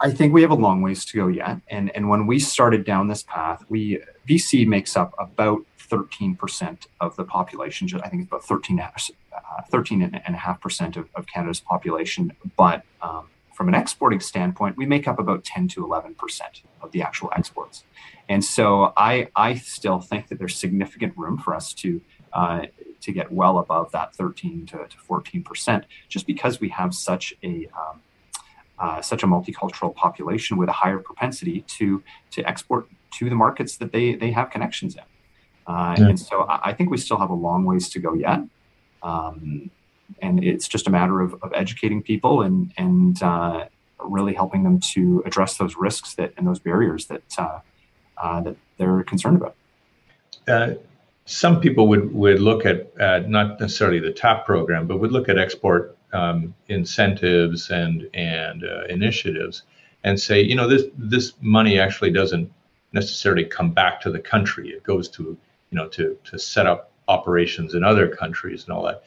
I 0.00 0.10
think 0.10 0.32
we 0.32 0.42
have 0.42 0.50
a 0.50 0.54
long 0.54 0.80
ways 0.82 1.04
to 1.06 1.16
go 1.16 1.28
yet. 1.28 1.60
And 1.68 1.90
and 1.94 2.08
when 2.08 2.26
we 2.26 2.38
started 2.38 2.84
down 2.84 3.08
this 3.08 3.24
path, 3.24 3.64
we 3.68 4.00
BC 4.28 4.66
makes 4.66 4.96
up 4.96 5.14
about 5.18 5.62
13% 5.78 6.86
of 7.00 7.16
the 7.16 7.24
population. 7.24 7.88
I 8.02 8.08
think 8.08 8.22
it's 8.22 8.28
about 8.28 8.44
13, 8.44 8.78
uh, 8.78 8.90
13 9.70 10.02
and 10.02 10.34
a 10.34 10.38
half 10.38 10.60
percent 10.60 10.96
of, 10.96 11.08
of 11.14 11.26
Canada's 11.26 11.60
population. 11.60 12.32
But 12.56 12.84
um, 13.00 13.28
from 13.54 13.68
an 13.68 13.74
exporting 13.74 14.20
standpoint, 14.20 14.76
we 14.76 14.86
make 14.86 15.08
up 15.08 15.18
about 15.18 15.44
10 15.44 15.68
to 15.68 15.80
11% 15.80 16.14
of 16.82 16.92
the 16.92 17.02
actual 17.02 17.32
exports. 17.34 17.84
And 18.28 18.44
so 18.44 18.92
I, 18.96 19.28
I 19.34 19.54
still 19.54 20.00
think 20.00 20.28
that 20.28 20.38
there's 20.38 20.56
significant 20.56 21.16
room 21.16 21.38
for 21.38 21.54
us 21.54 21.72
to 21.74 22.00
uh, 22.32 22.66
to 23.00 23.12
get 23.12 23.32
well 23.32 23.58
above 23.58 23.90
that 23.92 24.14
13 24.14 24.66
to, 24.66 24.76
to 24.76 24.96
14%, 25.08 25.84
just 26.08 26.26
because 26.26 26.60
we 26.60 26.68
have 26.68 26.92
such 26.94 27.32
a 27.42 27.66
um, 27.76 28.02
uh, 28.78 29.00
such 29.00 29.22
a 29.22 29.26
multicultural 29.26 29.94
population 29.94 30.56
with 30.56 30.68
a 30.68 30.72
higher 30.72 30.98
propensity 30.98 31.62
to 31.62 32.02
to 32.30 32.46
export 32.46 32.88
to 33.12 33.28
the 33.28 33.34
markets 33.34 33.76
that 33.76 33.92
they 33.92 34.14
they 34.14 34.30
have 34.30 34.50
connections 34.50 34.96
in. 34.96 35.02
Uh, 35.66 35.96
yeah. 35.98 36.08
And 36.08 36.18
so 36.18 36.42
I, 36.42 36.70
I, 36.70 36.72
think 36.72 36.90
we 36.90 36.96
still 36.96 37.18
have 37.18 37.28
a 37.28 37.34
long 37.34 37.66
ways 37.66 37.90
to 37.90 37.98
go 37.98 38.14
yet. 38.14 38.40
Um, 39.02 39.70
and 40.22 40.42
it's 40.42 40.66
just 40.66 40.86
a 40.86 40.90
matter 40.90 41.20
of, 41.20 41.34
of 41.42 41.52
educating 41.54 42.02
people 42.02 42.42
and 42.42 42.72
and 42.78 43.22
uh, 43.22 43.66
really 44.00 44.34
helping 44.34 44.62
them 44.62 44.80
to 44.80 45.22
address 45.26 45.58
those 45.58 45.76
risks 45.76 46.14
that 46.14 46.32
and 46.36 46.46
those 46.46 46.58
barriers 46.58 47.06
that 47.06 47.38
uh, 47.38 47.60
uh, 48.16 48.40
that 48.40 48.56
they're 48.78 49.02
concerned 49.02 49.36
about. 49.36 49.54
Uh, 50.46 50.74
some 51.26 51.60
people 51.60 51.88
would 51.88 52.14
would 52.14 52.40
look 52.40 52.64
at 52.64 52.96
not 53.28 53.60
necessarily 53.60 53.98
the 53.98 54.12
TAP 54.12 54.46
program, 54.46 54.86
but 54.86 54.98
would 54.98 55.12
look 55.12 55.28
at 55.28 55.36
export 55.36 55.98
um, 56.12 56.54
incentives 56.68 57.70
and 57.70 58.08
and 58.14 58.64
uh, 58.64 58.84
initiatives 58.88 59.62
and 60.04 60.18
say, 60.20 60.40
you 60.40 60.54
know, 60.54 60.68
this 60.68 60.84
this 60.96 61.34
money 61.40 61.78
actually 61.78 62.10
doesn't 62.10 62.50
necessarily 62.92 63.44
come 63.44 63.72
back 63.72 64.00
to 64.00 64.10
the 64.10 64.18
country. 64.18 64.70
It 64.70 64.82
goes 64.82 65.08
to 65.10 65.36
you 65.70 65.76
know 65.76 65.88
to 65.88 66.18
to 66.24 66.38
set 66.38 66.66
up 66.66 66.92
operations 67.08 67.74
in 67.74 67.84
other 67.84 68.08
countries 68.08 68.64
and 68.64 68.72
all 68.72 68.84
that. 68.84 69.04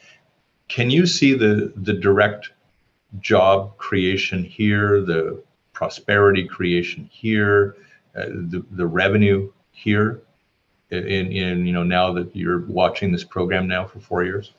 Can 0.68 0.90
you 0.90 1.06
see 1.06 1.34
the 1.34 1.72
the 1.76 1.92
direct 1.92 2.50
job 3.20 3.76
creation 3.76 4.42
here, 4.44 5.00
the 5.02 5.42
prosperity 5.72 6.46
creation 6.46 7.08
here, 7.12 7.76
uh, 8.16 8.26
the 8.26 8.64
the 8.72 8.86
revenue 8.86 9.50
here? 9.70 10.22
In, 10.90 11.32
in 11.32 11.64
you 11.64 11.72
know 11.72 11.84
now 11.84 12.12
that 12.12 12.36
you're 12.36 12.66
watching 12.66 13.12
this 13.12 13.24
program 13.24 13.66
now 13.66 13.86
for 13.86 13.98
four 13.98 14.24
years 14.24 14.52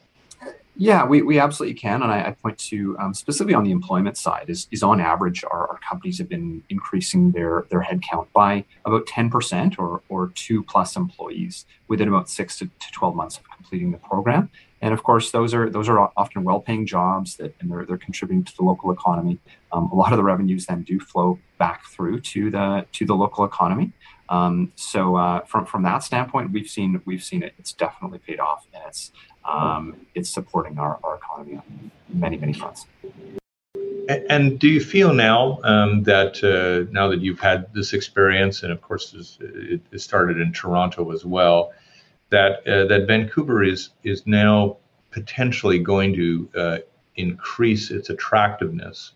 Yeah, 0.76 1.06
we, 1.06 1.22
we 1.22 1.40
absolutely 1.40 1.76
can. 1.76 2.02
And 2.02 2.12
I, 2.12 2.30
I 2.30 2.32
point 2.32 2.58
to 2.70 2.98
um, 3.00 3.14
specifically 3.14 3.54
on 3.54 3.64
the 3.64 3.72
employment 3.72 4.18
side 4.18 4.50
is, 4.50 4.68
is 4.72 4.82
on 4.82 5.00
average, 5.00 5.44
our, 5.44 5.68
our 5.68 5.80
companies 5.88 6.18
have 6.18 6.28
been 6.28 6.64
increasing 6.70 7.32
their, 7.32 7.66
their 7.70 7.82
headcount 7.82 8.28
by 8.34 8.66
about 8.84 9.06
10% 9.06 9.78
or, 9.78 10.02
or 10.10 10.32
two 10.34 10.64
plus 10.64 10.96
employees 10.96 11.66
within 11.88 12.08
about 12.08 12.28
six 12.28 12.58
to, 12.58 12.66
to 12.66 12.92
12 12.92 13.16
months 13.16 13.38
of 13.38 13.44
completing 13.52 13.92
the 13.92 14.00
program. 14.00 14.50
And 14.82 14.94
of 14.94 15.04
course, 15.04 15.32
those 15.32 15.54
are 15.54 15.70
those 15.70 15.88
are 15.88 16.12
often 16.18 16.44
well-paying 16.44 16.86
jobs 16.86 17.38
that 17.38 17.56
and 17.62 17.72
they're, 17.72 17.86
they're 17.86 17.98
contributing 17.98 18.44
to 18.44 18.54
the 18.58 18.64
local 18.64 18.92
economy. 18.92 19.40
Um, 19.72 19.90
a 19.94 19.96
lot 19.96 20.12
of 20.12 20.18
the 20.18 20.26
revenues 20.26 20.66
then 20.66 20.84
do 20.84 21.00
flow 21.00 21.40
back 21.58 21.86
through 21.86 22.20
to 22.20 22.52
the 22.52 22.86
to 22.92 23.06
the 23.06 23.16
local 23.16 23.46
economy. 23.46 23.94
Um, 24.28 24.74
so 24.76 25.16
uh, 25.16 25.46
from 25.46 25.66
from 25.66 25.84
that 25.84 26.04
standpoint, 26.04 26.52
we've 26.52 26.70
seen 26.70 27.02
we've 27.06 27.24
seen 27.24 27.44
it. 27.44 27.54
It's 27.58 27.72
definitely 27.72 28.20
paid 28.20 28.42
off, 28.42 28.68
and 28.74 28.84
it's 28.86 29.14
um, 29.46 29.96
it's 30.16 30.30
supporting 30.30 30.78
our, 30.78 31.00
our 31.04 31.16
economy 31.16 31.58
on 31.58 31.92
many 32.10 32.38
many 32.38 32.54
fronts. 32.54 32.86
And 34.30 34.60
do 34.60 34.68
you 34.68 34.82
feel 34.82 35.14
now 35.14 35.60
um, 35.64 36.04
that 36.04 36.44
uh, 36.44 36.92
now 36.92 37.08
that 37.08 37.22
you've 37.22 37.40
had 37.40 37.74
this 37.74 37.94
experience, 37.94 38.64
and 38.64 38.72
of 38.72 38.82
course 38.82 39.16
it, 39.40 40.02
started 40.02 40.40
in 40.40 40.52
Toronto 40.52 41.12
as 41.12 41.24
well, 41.26 41.72
that 42.30 42.68
uh, 42.68 42.86
that 42.86 43.08
Vancouver 43.08 43.64
is 43.64 43.90
is 44.04 44.28
now 44.28 44.78
potentially 45.12 45.80
going 45.80 46.14
to 46.16 46.50
uh, 46.56 46.78
increase 47.16 47.92
its 47.92 48.10
attractiveness 48.10 49.14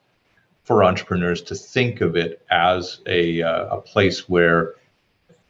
for 0.64 0.84
entrepreneurs 0.84 1.42
to 1.42 1.56
think 1.56 2.02
of 2.02 2.16
it 2.16 2.42
as 2.50 3.00
a 3.08 3.42
uh, 3.42 3.78
a 3.78 3.82
place 3.82 4.30
where 4.30 4.76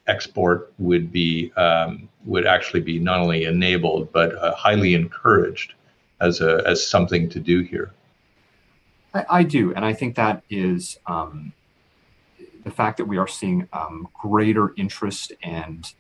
export 0.08 0.74
would 0.80 1.12
be 1.12 1.52
um, 1.58 2.10
would 2.26 2.46
actually 2.46 2.82
be 2.82 3.00
not 3.00 3.20
only 3.20 3.46
enabled 3.46 4.12
but 4.12 4.36
uh, 4.36 4.56
highly 4.56 4.94
encouraged 4.94 5.74
as 6.22 6.42
a 6.42 6.64
as 6.66 6.86
something 6.86 7.30
to 7.30 7.40
do 7.40 7.62
here. 7.62 7.92
I, 9.14 9.26
I 9.30 9.44
do, 9.44 9.74
and 9.74 9.86
I 9.86 9.94
think 9.94 10.16
that 10.16 10.44
is 10.50 11.00
um, 11.08 11.54
the 12.64 12.72
fact 12.72 12.98
that 12.98 13.06
we 13.06 13.18
are 13.18 13.28
seeing 13.28 13.68
um, 13.74 14.08
greater 14.14 14.74
interest 14.78 15.34
and 15.44 15.94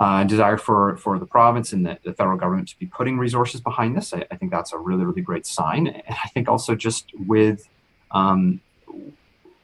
uh, 0.00 0.24
desire 0.24 0.56
for 0.56 0.96
for 0.96 1.18
the 1.18 1.26
province 1.26 1.72
and 1.72 1.86
the, 1.86 1.98
the, 2.02 2.12
federal 2.12 2.36
government 2.36 2.68
to 2.68 2.78
be 2.78 2.86
putting 2.86 3.18
resources 3.18 3.60
behind 3.60 3.96
this. 3.96 4.12
I, 4.12 4.26
I, 4.30 4.36
think 4.36 4.50
that's 4.50 4.72
a 4.72 4.78
really 4.78 5.04
really 5.04 5.22
great 5.22 5.46
sign, 5.46 5.86
and 5.86 6.16
I 6.24 6.28
think 6.28 6.48
also 6.48 6.74
just 6.74 7.12
with 7.26 7.68
um, 8.10 8.60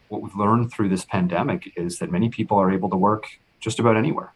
what 0.09 0.23
we've 0.23 0.37
learned 0.37 0.73
through 0.73 0.91
this 0.91 1.05
pandemic 1.05 1.73
is 1.77 1.99
that 1.99 2.11
many 2.11 2.29
people 2.29 2.57
are 2.57 2.71
able 2.71 2.89
to 2.91 2.97
work 2.97 3.27
just 3.61 3.79
about 3.79 3.97
anywhere. 3.97 4.33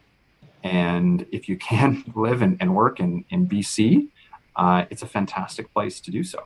And 0.63 1.25
if 1.31 1.49
you 1.49 1.57
can 1.57 2.03
live 2.15 2.41
and, 2.41 2.57
and 2.59 2.75
work 2.75 2.99
in, 2.99 3.25
in 3.29 3.47
BC, 3.47 4.07
uh, 4.55 4.85
it's 4.89 5.01
a 5.01 5.07
fantastic 5.07 5.71
place 5.73 5.99
to 6.01 6.11
do 6.11 6.23
so. 6.23 6.39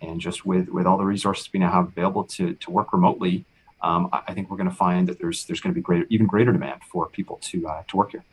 And 0.00 0.20
just 0.20 0.44
with, 0.44 0.68
with 0.68 0.86
all 0.86 0.98
the 0.98 1.04
resources 1.04 1.48
we 1.52 1.60
now 1.60 1.70
have 1.70 1.88
available 1.88 2.24
to, 2.24 2.54
to 2.54 2.70
work 2.70 2.92
remotely, 2.92 3.44
um, 3.82 4.08
I, 4.12 4.22
I, 4.28 4.34
think 4.34 4.50
we're 4.50 4.56
going 4.56 4.70
to 4.70 4.74
find 4.74 5.06
that 5.08 5.18
there's 5.18 5.44
there's 5.44 5.60
going 5.60 5.72
to 5.72 5.74
be 5.74 5.82
greater, 5.82 6.06
even 6.08 6.26
greater 6.26 6.52
demand 6.52 6.80
for 6.90 7.08
people 7.08 7.38
to 7.42 7.68
uh, 7.68 7.82
to 7.88 7.96
work 7.96 8.12
here. 8.12 8.24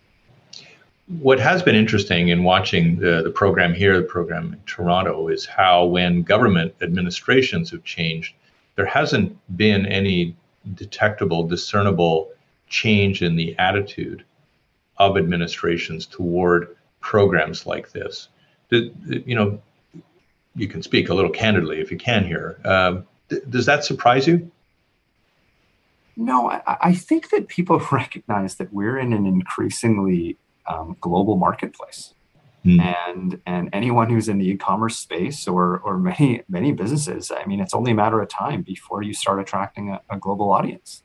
What 1.20 1.40
has 1.40 1.62
been 1.62 1.76
interesting 1.76 2.30
in 2.30 2.44
watching 2.44 2.98
the, 2.98 3.22
the 3.22 3.30
program 3.30 3.74
here, 3.74 3.98
the 3.98 4.08
program 4.08 4.54
in 4.54 4.60
Toronto, 4.66 5.28
is 5.28 5.46
how 5.46 5.86
when 5.86 6.24
government 6.24 6.74
administrations 6.82 7.70
have 7.72 7.84
changed, 7.84 8.34
there 8.76 8.86
hasn't 8.86 9.38
been 9.58 9.86
any 9.86 10.36
detectable, 10.76 11.46
discernible 11.46 12.30
change 12.74 13.22
in 13.22 13.36
the 13.36 13.56
attitude 13.60 14.26
of 14.98 15.16
administrations 15.16 16.06
toward 16.08 16.76
programs 17.00 17.66
like 17.68 17.92
this. 17.92 18.30
You 18.72 19.36
know, 19.36 19.62
you 20.56 20.68
can 20.68 20.82
speak 20.82 21.10
a 21.10 21.14
little 21.14 21.30
candidly 21.30 21.80
if 21.80 21.92
you 21.92 21.98
can 21.98 22.26
here. 22.26 22.60
Um, 22.66 23.06
th- 23.30 23.44
does 23.50 23.68
that 23.68 23.86
surprise 23.86 24.28
you? 24.28 24.52
No, 26.18 26.50
I, 26.50 26.62
I, 26.82 26.94
think 26.94 27.30
that 27.30 27.48
people 27.48 27.80
recognize 27.92 28.56
that 28.56 28.74
we're 28.74 28.98
in 28.98 29.14
an 29.14 29.26
increasingly 29.26 30.38
um, 30.68 30.98
global 31.00 31.36
marketplace. 31.38 32.14
Mm. 32.66 32.82
And 33.10 33.42
and 33.46 33.70
anyone 33.74 34.10
who's 34.10 34.30
in 34.30 34.38
the 34.38 34.48
e-commerce 34.48 34.98
space 34.98 35.48
or 35.48 35.80
or 35.80 35.98
many 35.98 36.44
many 36.48 36.72
businesses, 36.72 37.30
I 37.30 37.46
mean, 37.46 37.60
it's 37.60 37.74
only 37.74 37.92
a 37.92 37.96
matter 37.96 38.22
of 38.22 38.30
time 38.30 38.62
before 38.62 39.04
you 39.04 39.14
start 39.14 39.40
attracting 39.40 39.90
a, 39.90 40.02
a 40.10 40.18
global 40.18 40.50
audience. 40.50 41.04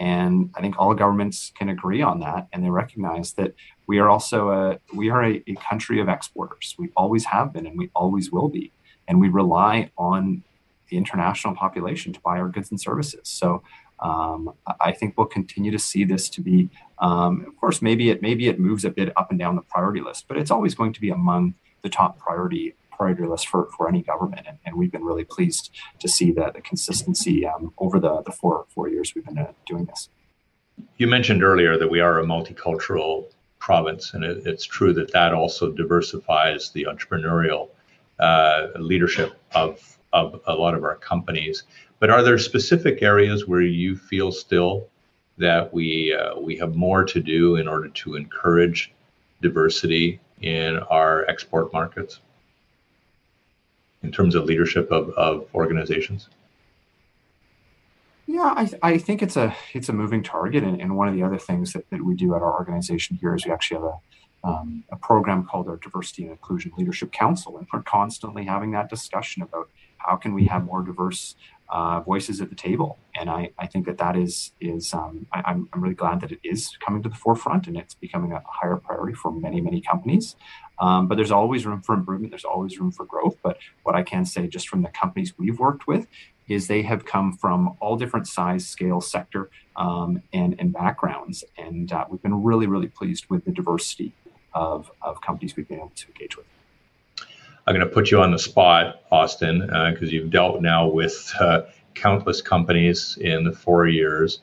And 0.00 0.50
I 0.54 0.62
think 0.62 0.76
all 0.78 0.94
governments 0.94 1.52
can 1.54 1.68
agree 1.68 2.00
on 2.00 2.20
that, 2.20 2.48
and 2.52 2.64
they 2.64 2.70
recognize 2.70 3.34
that 3.34 3.52
we 3.86 3.98
are 3.98 4.08
also 4.08 4.50
a 4.50 4.78
we 4.94 5.10
are 5.10 5.22
a, 5.22 5.42
a 5.46 5.54
country 5.56 6.00
of 6.00 6.08
exporters. 6.08 6.74
We 6.78 6.88
always 6.96 7.26
have 7.26 7.52
been, 7.52 7.66
and 7.66 7.76
we 7.76 7.90
always 7.94 8.32
will 8.32 8.48
be, 8.48 8.72
and 9.06 9.20
we 9.20 9.28
rely 9.28 9.90
on 9.98 10.42
the 10.88 10.96
international 10.96 11.54
population 11.54 12.14
to 12.14 12.20
buy 12.20 12.38
our 12.38 12.48
goods 12.48 12.70
and 12.70 12.80
services. 12.80 13.20
So 13.24 13.62
um, 14.00 14.54
I 14.80 14.92
think 14.92 15.18
we'll 15.18 15.26
continue 15.26 15.70
to 15.70 15.78
see 15.78 16.04
this 16.04 16.30
to 16.30 16.40
be, 16.40 16.70
um, 16.98 17.44
of 17.46 17.54
course, 17.60 17.82
maybe 17.82 18.08
it 18.08 18.22
maybe 18.22 18.48
it 18.48 18.58
moves 18.58 18.86
a 18.86 18.90
bit 18.90 19.12
up 19.18 19.30
and 19.30 19.38
down 19.38 19.54
the 19.54 19.62
priority 19.62 20.00
list, 20.00 20.28
but 20.28 20.38
it's 20.38 20.50
always 20.50 20.74
going 20.74 20.94
to 20.94 21.00
be 21.00 21.10
among 21.10 21.54
the 21.82 21.90
top 21.90 22.18
priority 22.18 22.74
priority 23.00 23.24
list 23.24 23.48
for, 23.48 23.62
for 23.76 23.88
any 23.88 24.02
government. 24.02 24.44
And, 24.46 24.58
and 24.66 24.76
we've 24.76 24.92
been 24.92 25.06
really 25.10 25.24
pleased 25.24 25.70
to 26.02 26.08
see 26.16 26.32
that 26.32 26.52
the 26.56 26.60
consistency 26.60 27.46
um, 27.46 27.72
over 27.78 27.98
the, 27.98 28.22
the 28.28 28.32
four, 28.40 28.66
four 28.74 28.86
years 28.90 29.14
we've 29.14 29.24
been 29.24 29.38
uh, 29.38 29.52
doing 29.66 29.86
this. 29.86 30.10
You 30.98 31.06
mentioned 31.06 31.42
earlier 31.42 31.78
that 31.78 31.90
we 31.90 32.00
are 32.00 32.20
a 32.20 32.24
multicultural 32.24 33.24
province, 33.58 34.12
and 34.12 34.22
it, 34.22 34.46
it's 34.46 34.64
true 34.64 34.92
that 34.94 35.12
that 35.12 35.32
also 35.32 35.72
diversifies 35.72 36.70
the 36.72 36.86
entrepreneurial 36.92 37.68
uh, 38.18 38.66
leadership 38.78 39.30
of, 39.54 39.98
of 40.12 40.40
a 40.46 40.54
lot 40.54 40.74
of 40.74 40.84
our 40.84 40.96
companies. 40.96 41.64
But 42.00 42.10
are 42.10 42.22
there 42.22 42.38
specific 42.38 43.02
areas 43.02 43.46
where 43.46 43.62
you 43.62 43.96
feel 43.96 44.30
still 44.30 44.88
that 45.38 45.72
we 45.72 46.14
uh, 46.14 46.38
we 46.38 46.56
have 46.58 46.74
more 46.74 47.02
to 47.04 47.20
do 47.20 47.56
in 47.56 47.66
order 47.66 47.88
to 48.02 48.16
encourage 48.16 48.92
diversity 49.40 50.20
in 50.42 50.78
our 50.90 51.24
export 51.28 51.72
markets? 51.72 52.20
In 54.02 54.12
terms 54.12 54.34
of 54.34 54.44
leadership 54.44 54.90
of, 54.90 55.10
of 55.10 55.46
organizations? 55.54 56.28
Yeah, 58.26 58.54
I, 58.56 58.70
I 58.82 58.98
think 58.98 59.22
it's 59.22 59.36
a 59.36 59.54
it's 59.74 59.88
a 59.88 59.92
moving 59.92 60.22
target, 60.22 60.62
and, 60.62 60.80
and 60.80 60.96
one 60.96 61.08
of 61.08 61.14
the 61.14 61.22
other 61.22 61.38
things 61.38 61.72
that, 61.72 61.90
that 61.90 62.04
we 62.04 62.14
do 62.14 62.34
at 62.36 62.42
our 62.42 62.54
organization 62.54 63.18
here 63.20 63.34
is 63.34 63.44
we 63.44 63.50
actually 63.50 63.80
have 63.80 63.84
a 63.84 63.98
um, 64.42 64.84
a 64.90 64.96
program 64.96 65.44
called 65.44 65.68
our 65.68 65.76
Diversity 65.76 66.22
and 66.22 66.32
Inclusion 66.32 66.72
Leadership 66.78 67.12
Council, 67.12 67.58
and 67.58 67.66
we're 67.72 67.82
constantly 67.82 68.44
having 68.44 68.70
that 68.70 68.88
discussion 68.88 69.42
about 69.42 69.68
how 69.98 70.16
can 70.16 70.32
we 70.32 70.46
have 70.46 70.64
more 70.64 70.82
diverse 70.82 71.34
uh, 71.70 72.00
voices 72.00 72.40
at 72.40 72.48
the 72.50 72.54
table. 72.54 72.98
And 73.14 73.30
I, 73.30 73.50
I 73.58 73.66
think 73.66 73.86
that 73.86 73.98
that 73.98 74.16
is 74.16 74.52
is 74.60 74.92
um, 74.92 75.26
I, 75.32 75.38
am 75.38 75.44
I'm, 75.46 75.68
I'm 75.72 75.80
really 75.82 75.94
glad 75.94 76.20
that 76.20 76.32
it 76.32 76.40
is 76.42 76.76
coming 76.84 77.02
to 77.02 77.08
the 77.08 77.14
forefront 77.14 77.66
and 77.66 77.76
it's 77.76 77.94
becoming 77.94 78.32
a 78.32 78.42
higher 78.46 78.76
priority 78.76 79.14
for 79.14 79.30
many 79.30 79.60
many 79.60 79.80
companies. 79.80 80.36
Um, 80.78 81.08
but 81.08 81.16
there's 81.16 81.30
always 81.30 81.66
room 81.66 81.82
for 81.82 81.94
improvement. 81.94 82.32
There's 82.32 82.44
always 82.44 82.80
room 82.80 82.90
for 82.90 83.04
growth. 83.04 83.36
But 83.42 83.58
what 83.82 83.94
I 83.94 84.02
can 84.02 84.24
say, 84.24 84.46
just 84.46 84.68
from 84.68 84.82
the 84.82 84.88
companies 84.88 85.34
we've 85.38 85.58
worked 85.58 85.86
with, 85.86 86.06
is 86.48 86.66
they 86.66 86.82
have 86.82 87.04
come 87.04 87.32
from 87.32 87.76
all 87.80 87.96
different 87.96 88.26
size, 88.26 88.66
scale, 88.66 89.00
sector, 89.00 89.50
um, 89.76 90.22
and, 90.32 90.56
and 90.58 90.72
backgrounds. 90.72 91.44
And 91.56 91.92
uh, 91.92 92.06
we've 92.08 92.22
been 92.22 92.42
really, 92.42 92.66
really 92.66 92.88
pleased 92.88 93.26
with 93.28 93.44
the 93.44 93.52
diversity 93.52 94.12
of, 94.52 94.90
of 95.00 95.20
companies 95.20 95.54
we've 95.56 95.68
been 95.68 95.78
able 95.78 95.92
to 95.94 96.06
engage 96.08 96.36
with. 96.36 96.46
I'm 97.70 97.76
going 97.76 97.88
to 97.88 97.94
put 97.94 98.10
you 98.10 98.20
on 98.20 98.32
the 98.32 98.38
spot, 98.38 99.02
Austin, 99.12 99.60
because 99.60 100.08
uh, 100.08 100.12
you've 100.12 100.30
dealt 100.30 100.60
now 100.60 100.88
with 100.88 101.32
uh, 101.38 101.62
countless 101.94 102.42
companies 102.42 103.16
in 103.20 103.44
the 103.44 103.52
four 103.52 103.86
years. 103.86 104.40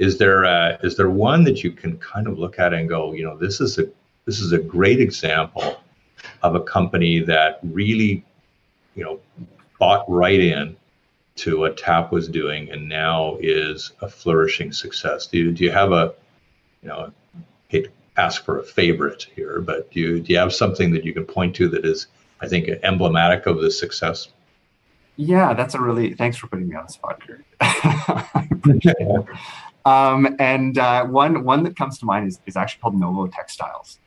Is 0.00 0.18
there 0.18 0.44
uh, 0.44 0.78
is 0.82 0.96
there 0.96 1.08
one 1.08 1.44
that 1.44 1.62
you 1.62 1.70
can 1.70 1.96
kind 1.98 2.26
of 2.26 2.36
look 2.36 2.58
at 2.58 2.74
and 2.74 2.88
go, 2.88 3.12
you 3.12 3.22
know, 3.22 3.38
this 3.38 3.60
is 3.60 3.78
a 3.78 3.84
this 4.24 4.40
is 4.40 4.50
a 4.50 4.58
great 4.58 4.98
example 4.98 5.80
of 6.42 6.56
a 6.56 6.60
company 6.60 7.20
that 7.20 7.60
really, 7.62 8.24
you 8.96 9.04
know, 9.04 9.20
bought 9.78 10.04
right 10.10 10.40
in 10.40 10.76
to 11.36 11.60
what 11.60 11.76
TAP 11.76 12.10
was 12.10 12.26
doing 12.26 12.72
and 12.72 12.88
now 12.88 13.36
is 13.40 13.92
a 14.00 14.08
flourishing 14.08 14.72
success. 14.72 15.28
Do 15.28 15.38
you, 15.38 15.52
do 15.52 15.62
you 15.62 15.70
have 15.70 15.92
a, 15.92 16.12
you 16.82 16.88
know, 16.88 17.12
hate 17.68 17.86
ask 18.16 18.44
for 18.44 18.58
a 18.58 18.64
favorite 18.64 19.28
here, 19.36 19.60
but 19.60 19.92
do 19.92 20.00
you, 20.00 20.20
do 20.20 20.32
you 20.32 20.38
have 20.40 20.52
something 20.52 20.92
that 20.92 21.04
you 21.04 21.12
can 21.12 21.24
point 21.24 21.54
to 21.56 21.68
that 21.68 21.84
is, 21.84 22.08
I 22.44 22.48
think, 22.48 22.68
emblematic 22.82 23.46
of 23.46 23.60
the 23.60 23.70
success? 23.70 24.28
Yeah, 25.16 25.54
that's 25.54 25.74
a 25.74 25.80
really, 25.80 26.14
thanks 26.14 26.36
for 26.36 26.48
putting 26.48 26.68
me 26.68 26.74
on 26.76 26.84
the 26.86 26.92
spot, 26.92 27.20
Gary. 27.26 27.44
I 27.60 28.48
appreciate 28.50 28.96
it. 28.98 29.26
Um, 29.86 30.36
and 30.38 30.78
uh, 30.78 31.04
one, 31.04 31.44
one 31.44 31.62
that 31.64 31.76
comes 31.76 31.98
to 31.98 32.06
mind 32.06 32.26
is, 32.26 32.40
is 32.46 32.56
actually 32.56 32.80
called 32.80 32.98
Novo 32.98 33.26
Textiles 33.26 33.98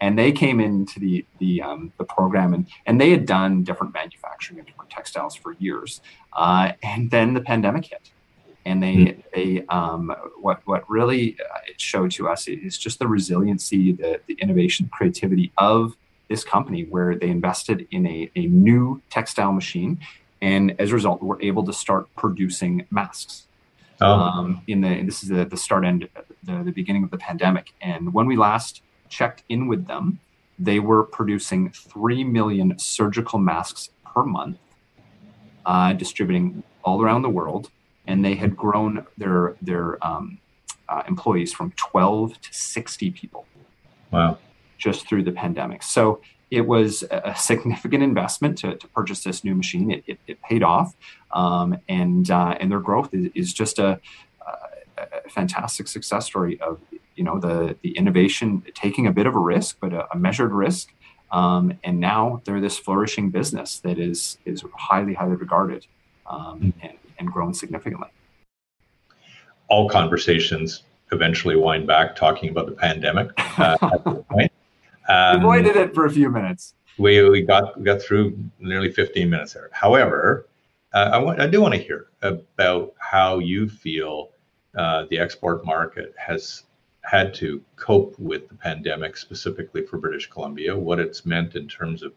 and 0.00 0.18
they 0.18 0.32
came 0.32 0.60
into 0.60 1.00
the 1.00 1.24
the 1.38 1.62
um, 1.62 1.92
the 1.98 2.04
program 2.04 2.54
and 2.54 2.66
and 2.86 3.00
they 3.00 3.10
had 3.10 3.26
done 3.26 3.62
different 3.62 3.94
manufacturing 3.94 4.58
and 4.58 4.66
different 4.66 4.90
textiles 4.90 5.34
for 5.34 5.54
years, 5.58 6.00
uh, 6.34 6.72
and 6.82 7.10
then 7.10 7.34
the 7.34 7.40
pandemic 7.40 7.86
hit, 7.86 8.10
and 8.64 8.82
they 8.82 8.96
mm 8.96 9.22
they 9.34 9.64
um, 9.68 10.14
what 10.40 10.60
what 10.66 10.88
really 10.88 11.36
uh, 11.40 11.58
it 11.66 11.80
showed 11.80 12.10
to 12.10 12.28
us 12.28 12.48
is 12.48 12.78
just 12.78 12.98
the 12.98 13.06
resiliency, 13.06 13.92
the 13.92 14.20
the 14.26 14.34
innovation, 14.34 14.88
creativity 14.92 15.52
of 15.58 15.96
this 16.28 16.44
company 16.44 16.84
where 16.84 17.14
they 17.14 17.28
invested 17.28 17.86
in 17.90 18.06
a, 18.06 18.30
a 18.34 18.46
new 18.46 19.02
textile 19.10 19.52
machine, 19.52 20.00
and 20.40 20.74
as 20.78 20.90
a 20.90 20.94
result, 20.94 21.22
were 21.22 21.40
able 21.40 21.64
to 21.64 21.72
start 21.72 22.06
producing 22.16 22.86
masks. 22.90 23.46
Oh. 24.00 24.12
Um, 24.12 24.62
in 24.66 24.82
the 24.82 25.02
this 25.02 25.22
is 25.22 25.30
the, 25.30 25.44
the 25.44 25.56
start 25.56 25.84
end, 25.84 26.08
the, 26.42 26.62
the 26.62 26.72
beginning 26.72 27.04
of 27.04 27.10
the 27.10 27.16
pandemic, 27.18 27.72
and 27.80 28.12
when 28.12 28.26
we 28.26 28.36
last 28.36 28.82
checked 29.08 29.42
in 29.48 29.68
with 29.68 29.86
them, 29.86 30.20
they 30.58 30.78
were 30.78 31.02
producing 31.02 31.70
three 31.70 32.22
million 32.24 32.78
surgical 32.78 33.38
masks 33.38 33.90
per 34.04 34.22
month, 34.24 34.58
uh, 35.64 35.92
distributing 35.94 36.62
all 36.84 37.02
around 37.02 37.22
the 37.22 37.30
world, 37.30 37.70
and 38.06 38.24
they 38.24 38.34
had 38.34 38.56
grown 38.56 39.06
their 39.16 39.56
their 39.62 40.04
um, 40.06 40.38
uh, 40.88 41.02
employees 41.08 41.52
from 41.52 41.72
12 41.72 42.40
to 42.40 42.54
60 42.54 43.10
people. 43.10 43.46
Wow. 44.10 44.38
Just 44.78 45.08
through 45.08 45.24
the 45.24 45.32
pandemic. 45.32 45.82
So 45.82 46.20
it 46.50 46.66
was 46.66 47.02
a 47.10 47.34
significant 47.36 48.02
investment 48.02 48.58
to, 48.58 48.76
to 48.76 48.88
purchase 48.88 49.24
this 49.24 49.42
new 49.42 49.54
machine. 49.54 49.90
It, 49.90 50.04
it, 50.06 50.18
it 50.26 50.42
paid 50.42 50.62
off, 50.62 50.94
um, 51.32 51.78
and 51.88 52.30
uh, 52.30 52.56
and 52.60 52.70
their 52.70 52.80
growth 52.80 53.12
is, 53.12 53.30
is 53.34 53.52
just 53.52 53.78
a, 53.78 54.00
a, 54.46 55.28
fantastic 55.28 55.88
success 55.88 56.26
story 56.26 56.60
of 56.60 56.78
you 57.16 57.24
know 57.24 57.40
the 57.40 57.76
the 57.82 57.96
innovation 57.96 58.62
taking 58.74 59.06
a 59.06 59.12
bit 59.12 59.26
of 59.26 59.34
a 59.34 59.38
risk, 59.38 59.78
but 59.80 59.92
a, 59.92 60.06
a 60.12 60.16
measured 60.16 60.52
risk, 60.52 60.92
um, 61.32 61.72
and 61.82 61.98
now 61.98 62.42
they're 62.44 62.60
this 62.60 62.78
flourishing 62.78 63.30
business 63.30 63.80
that 63.80 63.98
is 63.98 64.38
is 64.44 64.64
highly 64.74 65.14
highly 65.14 65.34
regarded 65.34 65.86
um, 66.30 66.60
mm-hmm. 66.60 66.86
and, 66.86 66.98
and 67.18 67.32
grown 67.32 67.54
significantly 67.54 68.08
all 69.68 69.88
conversations 69.88 70.82
eventually 71.12 71.56
wind 71.56 71.86
back 71.86 72.16
talking 72.16 72.50
about 72.50 72.66
the 72.66 72.72
pandemic. 72.72 73.30
Uh, 73.58 73.76
at 73.82 74.04
this 74.04 74.24
point. 74.28 74.52
Um, 75.08 75.40
avoided 75.40 75.76
it 75.76 75.94
for 75.94 76.06
a 76.06 76.10
few 76.10 76.30
minutes. 76.30 76.74
We, 76.98 77.28
we 77.28 77.42
got 77.42 77.78
we 77.78 77.84
got 77.84 78.00
through 78.00 78.38
nearly 78.58 78.90
15 78.90 79.28
minutes 79.28 79.52
there. 79.52 79.68
However, 79.72 80.48
uh, 80.94 81.10
I 81.12 81.18
want 81.18 81.40
I 81.40 81.46
do 81.46 81.60
want 81.60 81.74
to 81.74 81.80
hear 81.80 82.06
about 82.22 82.94
how 82.98 83.38
you 83.38 83.68
feel 83.68 84.30
uh, 84.76 85.04
the 85.10 85.18
export 85.18 85.64
market 85.64 86.14
has 86.16 86.64
had 87.02 87.32
to 87.34 87.62
cope 87.76 88.18
with 88.18 88.48
the 88.48 88.54
pandemic, 88.54 89.16
specifically 89.16 89.86
for 89.86 89.98
British 89.98 90.28
Columbia. 90.28 90.76
What 90.76 90.98
it's 90.98 91.24
meant 91.24 91.54
in 91.54 91.68
terms 91.68 92.02
of 92.02 92.12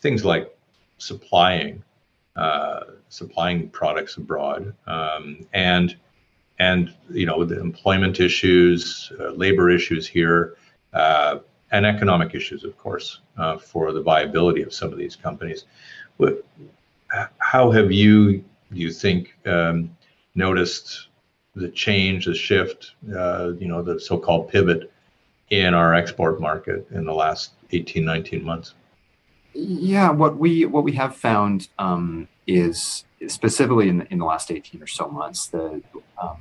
things 0.00 0.24
like 0.24 0.56
supplying 0.98 1.82
uh, 2.36 2.80
supplying 3.08 3.68
products 3.68 4.16
abroad, 4.16 4.74
um, 4.86 5.46
and 5.52 5.96
and 6.58 6.94
you 7.10 7.26
know 7.26 7.44
the 7.44 7.60
employment 7.60 8.20
issues, 8.20 9.12
uh, 9.20 9.30
labor 9.30 9.70
issues 9.70 10.06
here, 10.06 10.56
uh, 10.94 11.38
and 11.72 11.86
economic 11.86 12.34
issues, 12.34 12.64
of 12.64 12.76
course, 12.78 13.20
uh, 13.38 13.56
for 13.58 13.92
the 13.92 14.02
viability 14.02 14.62
of 14.62 14.72
some 14.72 14.92
of 14.92 14.98
these 14.98 15.16
companies. 15.16 15.64
What, 16.18 16.44
how 17.38 17.70
have 17.70 17.90
you, 17.90 18.38
do 18.38 18.44
you 18.78 18.92
think, 18.92 19.34
um, 19.46 19.96
noticed 20.34 21.08
the 21.54 21.68
change, 21.68 22.26
the 22.26 22.34
shift, 22.34 22.92
uh, 23.14 23.52
you 23.58 23.68
know, 23.68 23.82
the 23.82 23.98
so-called 23.98 24.48
pivot 24.48 24.92
in 25.50 25.74
our 25.74 25.94
export 25.94 26.40
market 26.40 26.86
in 26.92 27.04
the 27.04 27.12
last 27.12 27.52
18, 27.72 28.04
19 28.04 28.44
months? 28.44 28.74
Yeah, 29.54 30.10
what 30.10 30.38
we 30.38 30.64
what 30.64 30.82
we 30.82 30.92
have 30.92 31.14
found 31.14 31.68
um, 31.78 32.26
is 32.46 33.04
specifically 33.26 33.90
in 33.90 33.98
the, 33.98 34.10
in 34.10 34.18
the 34.18 34.24
last 34.24 34.50
18 34.50 34.82
or 34.82 34.86
so 34.86 35.08
months, 35.08 35.48
the 35.48 35.82
um, 36.20 36.38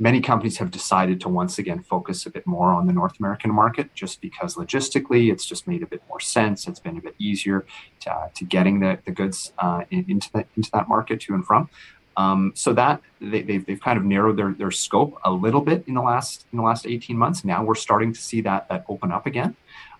many 0.00 0.20
companies 0.20 0.56
have 0.56 0.70
decided 0.70 1.20
to 1.20 1.28
once 1.28 1.58
again 1.58 1.82
focus 1.82 2.24
a 2.24 2.30
bit 2.30 2.46
more 2.46 2.72
on 2.72 2.86
the 2.86 2.92
North 2.92 3.20
American 3.20 3.52
market 3.52 3.94
just 3.94 4.20
because 4.22 4.54
logistically 4.54 5.30
it's 5.30 5.44
just 5.44 5.68
made 5.68 5.82
a 5.82 5.86
bit 5.86 6.02
more 6.08 6.18
sense. 6.18 6.66
It's 6.66 6.80
been 6.80 6.96
a 6.96 7.02
bit 7.02 7.14
easier 7.18 7.66
to, 8.00 8.12
uh, 8.12 8.28
to 8.34 8.44
getting 8.44 8.80
the, 8.80 8.98
the 9.04 9.12
goods 9.12 9.52
uh, 9.58 9.84
in, 9.90 10.06
into, 10.08 10.32
the, 10.32 10.46
into 10.56 10.70
that 10.72 10.88
market 10.88 11.20
to 11.22 11.34
and 11.34 11.46
from. 11.46 11.68
Um, 12.16 12.52
so 12.54 12.72
that 12.72 13.02
they, 13.20 13.42
they've, 13.42 13.64
they've 13.64 13.80
kind 13.80 13.98
of 13.98 14.04
narrowed 14.04 14.38
their, 14.38 14.52
their 14.52 14.70
scope 14.70 15.18
a 15.24 15.30
little 15.30 15.60
bit 15.60 15.84
in 15.86 15.94
the 15.94 16.02
last 16.02 16.44
in 16.50 16.56
the 16.58 16.64
last 16.64 16.86
18 16.86 17.16
months. 17.16 17.44
Now 17.44 17.62
we're 17.62 17.76
starting 17.76 18.12
to 18.12 18.20
see 18.20 18.40
that 18.42 18.68
that 18.68 18.84
open 18.88 19.12
up 19.12 19.26
again. 19.26 19.54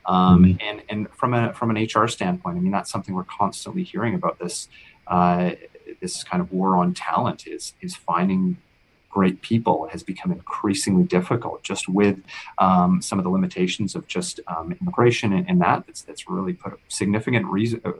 Um, 0.06 0.44
mm-hmm. 0.44 0.58
And 0.60 0.82
and 0.88 1.10
from 1.12 1.34
a 1.34 1.52
from 1.54 1.70
an 1.70 1.82
HR 1.82 2.08
standpoint, 2.08 2.56
I 2.56 2.60
mean 2.60 2.72
that's 2.72 2.90
something 2.90 3.14
we're 3.14 3.24
constantly 3.24 3.84
hearing 3.84 4.14
about 4.14 4.38
this 4.38 4.68
uh, 5.06 5.52
this 6.00 6.24
kind 6.24 6.42
of 6.42 6.52
war 6.52 6.76
on 6.76 6.94
talent 6.94 7.46
is 7.46 7.74
is 7.80 7.94
finding 7.94 8.58
great 9.10 9.42
people 9.42 9.88
has 9.88 10.02
become 10.02 10.30
increasingly 10.32 11.04
difficult 11.04 11.62
just 11.62 11.88
with 11.88 12.18
um, 12.58 13.02
some 13.02 13.18
of 13.18 13.24
the 13.24 13.30
limitations 13.30 13.94
of 13.94 14.06
just 14.06 14.40
um, 14.46 14.74
immigration 14.80 15.32
and, 15.32 15.48
and, 15.48 15.60
that 15.60 15.84
that's, 15.86 16.02
that's 16.02 16.28
really 16.28 16.52
put 16.52 16.72
a 16.72 16.78
significant 16.88 17.44
reason 17.46 17.80
uh, 17.84 17.92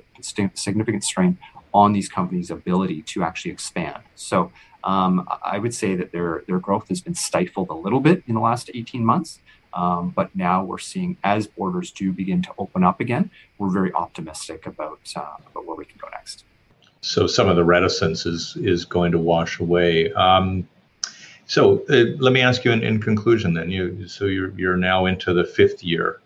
significant 0.55 1.05
strain 1.05 1.37
on 1.75 1.93
these 1.93 2.09
companies 2.09 2.51
ability 2.51 3.03
to 3.03 3.23
actually 3.23 3.51
expand 3.51 4.03
so 4.15 4.51
um, 4.85 5.29
I 5.45 5.59
would 5.59 5.75
say 5.75 5.95
that 5.97 6.13
their 6.13 6.43
their 6.47 6.59
growth 6.59 6.89
has 6.89 7.01
been 7.01 7.15
stifled 7.15 7.69
a 7.69 7.75
little 7.75 8.01
bit 8.01 8.23
in 8.27 8.35
the 8.35 8.41
last 8.41 8.71
18 8.73 9.05
months 9.05 9.41
um, 9.75 10.11
but 10.11 10.35
now 10.35 10.65
we're 10.65 10.79
seeing 10.79 11.17
as 11.23 11.47
borders 11.47 11.91
do 11.91 12.13
begin 12.13 12.41
to 12.43 12.51
open 12.57 12.85
up 12.85 13.01
again 13.01 13.31
we're 13.59 13.71
very 13.71 13.93
optimistic 13.93 14.67
about 14.67 15.01
uh, 15.17 15.37
about 15.51 15.67
where 15.67 15.77
we 15.77 15.85
can 15.85 15.99
go 16.01 16.09
next 16.13 16.45
so 17.03 17.27
some 17.27 17.49
of 17.49 17.57
the 17.57 17.65
reticence 17.65 18.27
is 18.27 18.57
is 18.61 18.85
going 18.85 19.13
to 19.13 19.19
wash 19.19 19.59
away. 19.59 20.13
Um, 20.13 20.69
so 21.51 21.85
uh, 21.91 22.17
let 22.21 22.33
me 22.33 22.43
ask 22.43 22.65
you 22.65 22.71
in, 22.71 22.85
in, 22.85 23.01
conclusion 23.01 23.55
then. 23.55 23.73
You 23.73 24.07
so 24.07 24.27
you're 24.27 24.53
you're 24.57 24.77
now 24.77 25.07
into 25.07 25.35
the 25.35 25.43
fifth 25.45 25.83
year 25.83 26.21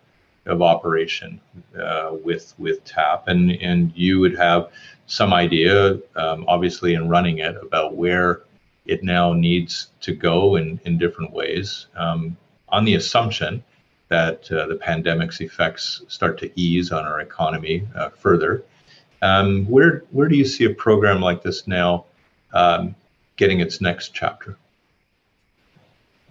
of 0.45 0.61
operation 0.61 1.41
uh, 1.81 2.11
with 2.23 2.53
with 2.59 2.83
TAP, 2.83 3.27
and 3.27 3.49
and 3.53 3.91
you 3.95 4.19
would 4.19 4.37
have 4.37 4.69
some 5.07 5.33
idea, 5.33 5.99
um, 6.15 6.45
obviously, 6.47 6.93
in 6.93 7.09
running 7.09 7.39
it 7.39 7.55
about 7.59 7.95
where 7.95 8.43
it 8.85 9.03
now 9.03 9.33
needs 9.33 9.87
to 10.01 10.13
go 10.13 10.57
in 10.57 10.79
in 10.85 10.99
different 10.99 11.33
ways, 11.33 11.87
um, 11.95 12.37
on 12.69 12.85
the 12.85 12.93
assumption 12.93 13.63
that 14.09 14.51
uh, 14.51 14.67
the 14.67 14.75
pandemic's 14.75 15.41
effects 15.41 16.03
start 16.07 16.37
to 16.37 16.51
ease 16.55 16.91
on 16.91 17.03
our 17.03 17.19
economy 17.19 17.87
uh, 17.95 18.09
further. 18.09 18.63
Um, 19.23 19.65
where 19.65 20.03
where 20.11 20.27
do 20.27 20.37
you 20.37 20.45
see 20.45 20.65
a 20.65 20.73
program 20.75 21.19
like 21.19 21.41
this 21.41 21.65
now 21.65 22.05
um, 22.53 22.93
getting 23.37 23.59
its 23.59 23.81
next 23.81 24.13
chapter? 24.13 24.55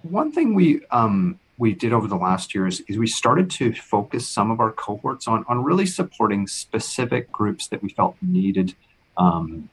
One 0.05 0.31
thing 0.33 0.55
we 0.55 0.85
um, 0.91 1.41
we 1.57 1.73
did 1.73 1.93
over 1.93 2.07
the 2.07 2.17
last 2.17 2.55
years 2.55 2.81
is 2.89 2.99
we 2.99 3.07
started 3.07 3.49
to 3.49 3.73
focus 3.75 4.29
some 4.29 4.51
of 4.51 4.61
our 4.61 4.73
cohorts 4.73 5.27
on 5.27 5.45
on 5.49 5.65
really 5.65 5.87
supporting 5.87 6.47
specific 6.47 7.33
groups 7.33 7.69
that 7.69 7.83
we 7.83 7.89
felt 7.89 8.17
needed 8.21 8.75
um, 9.17 9.69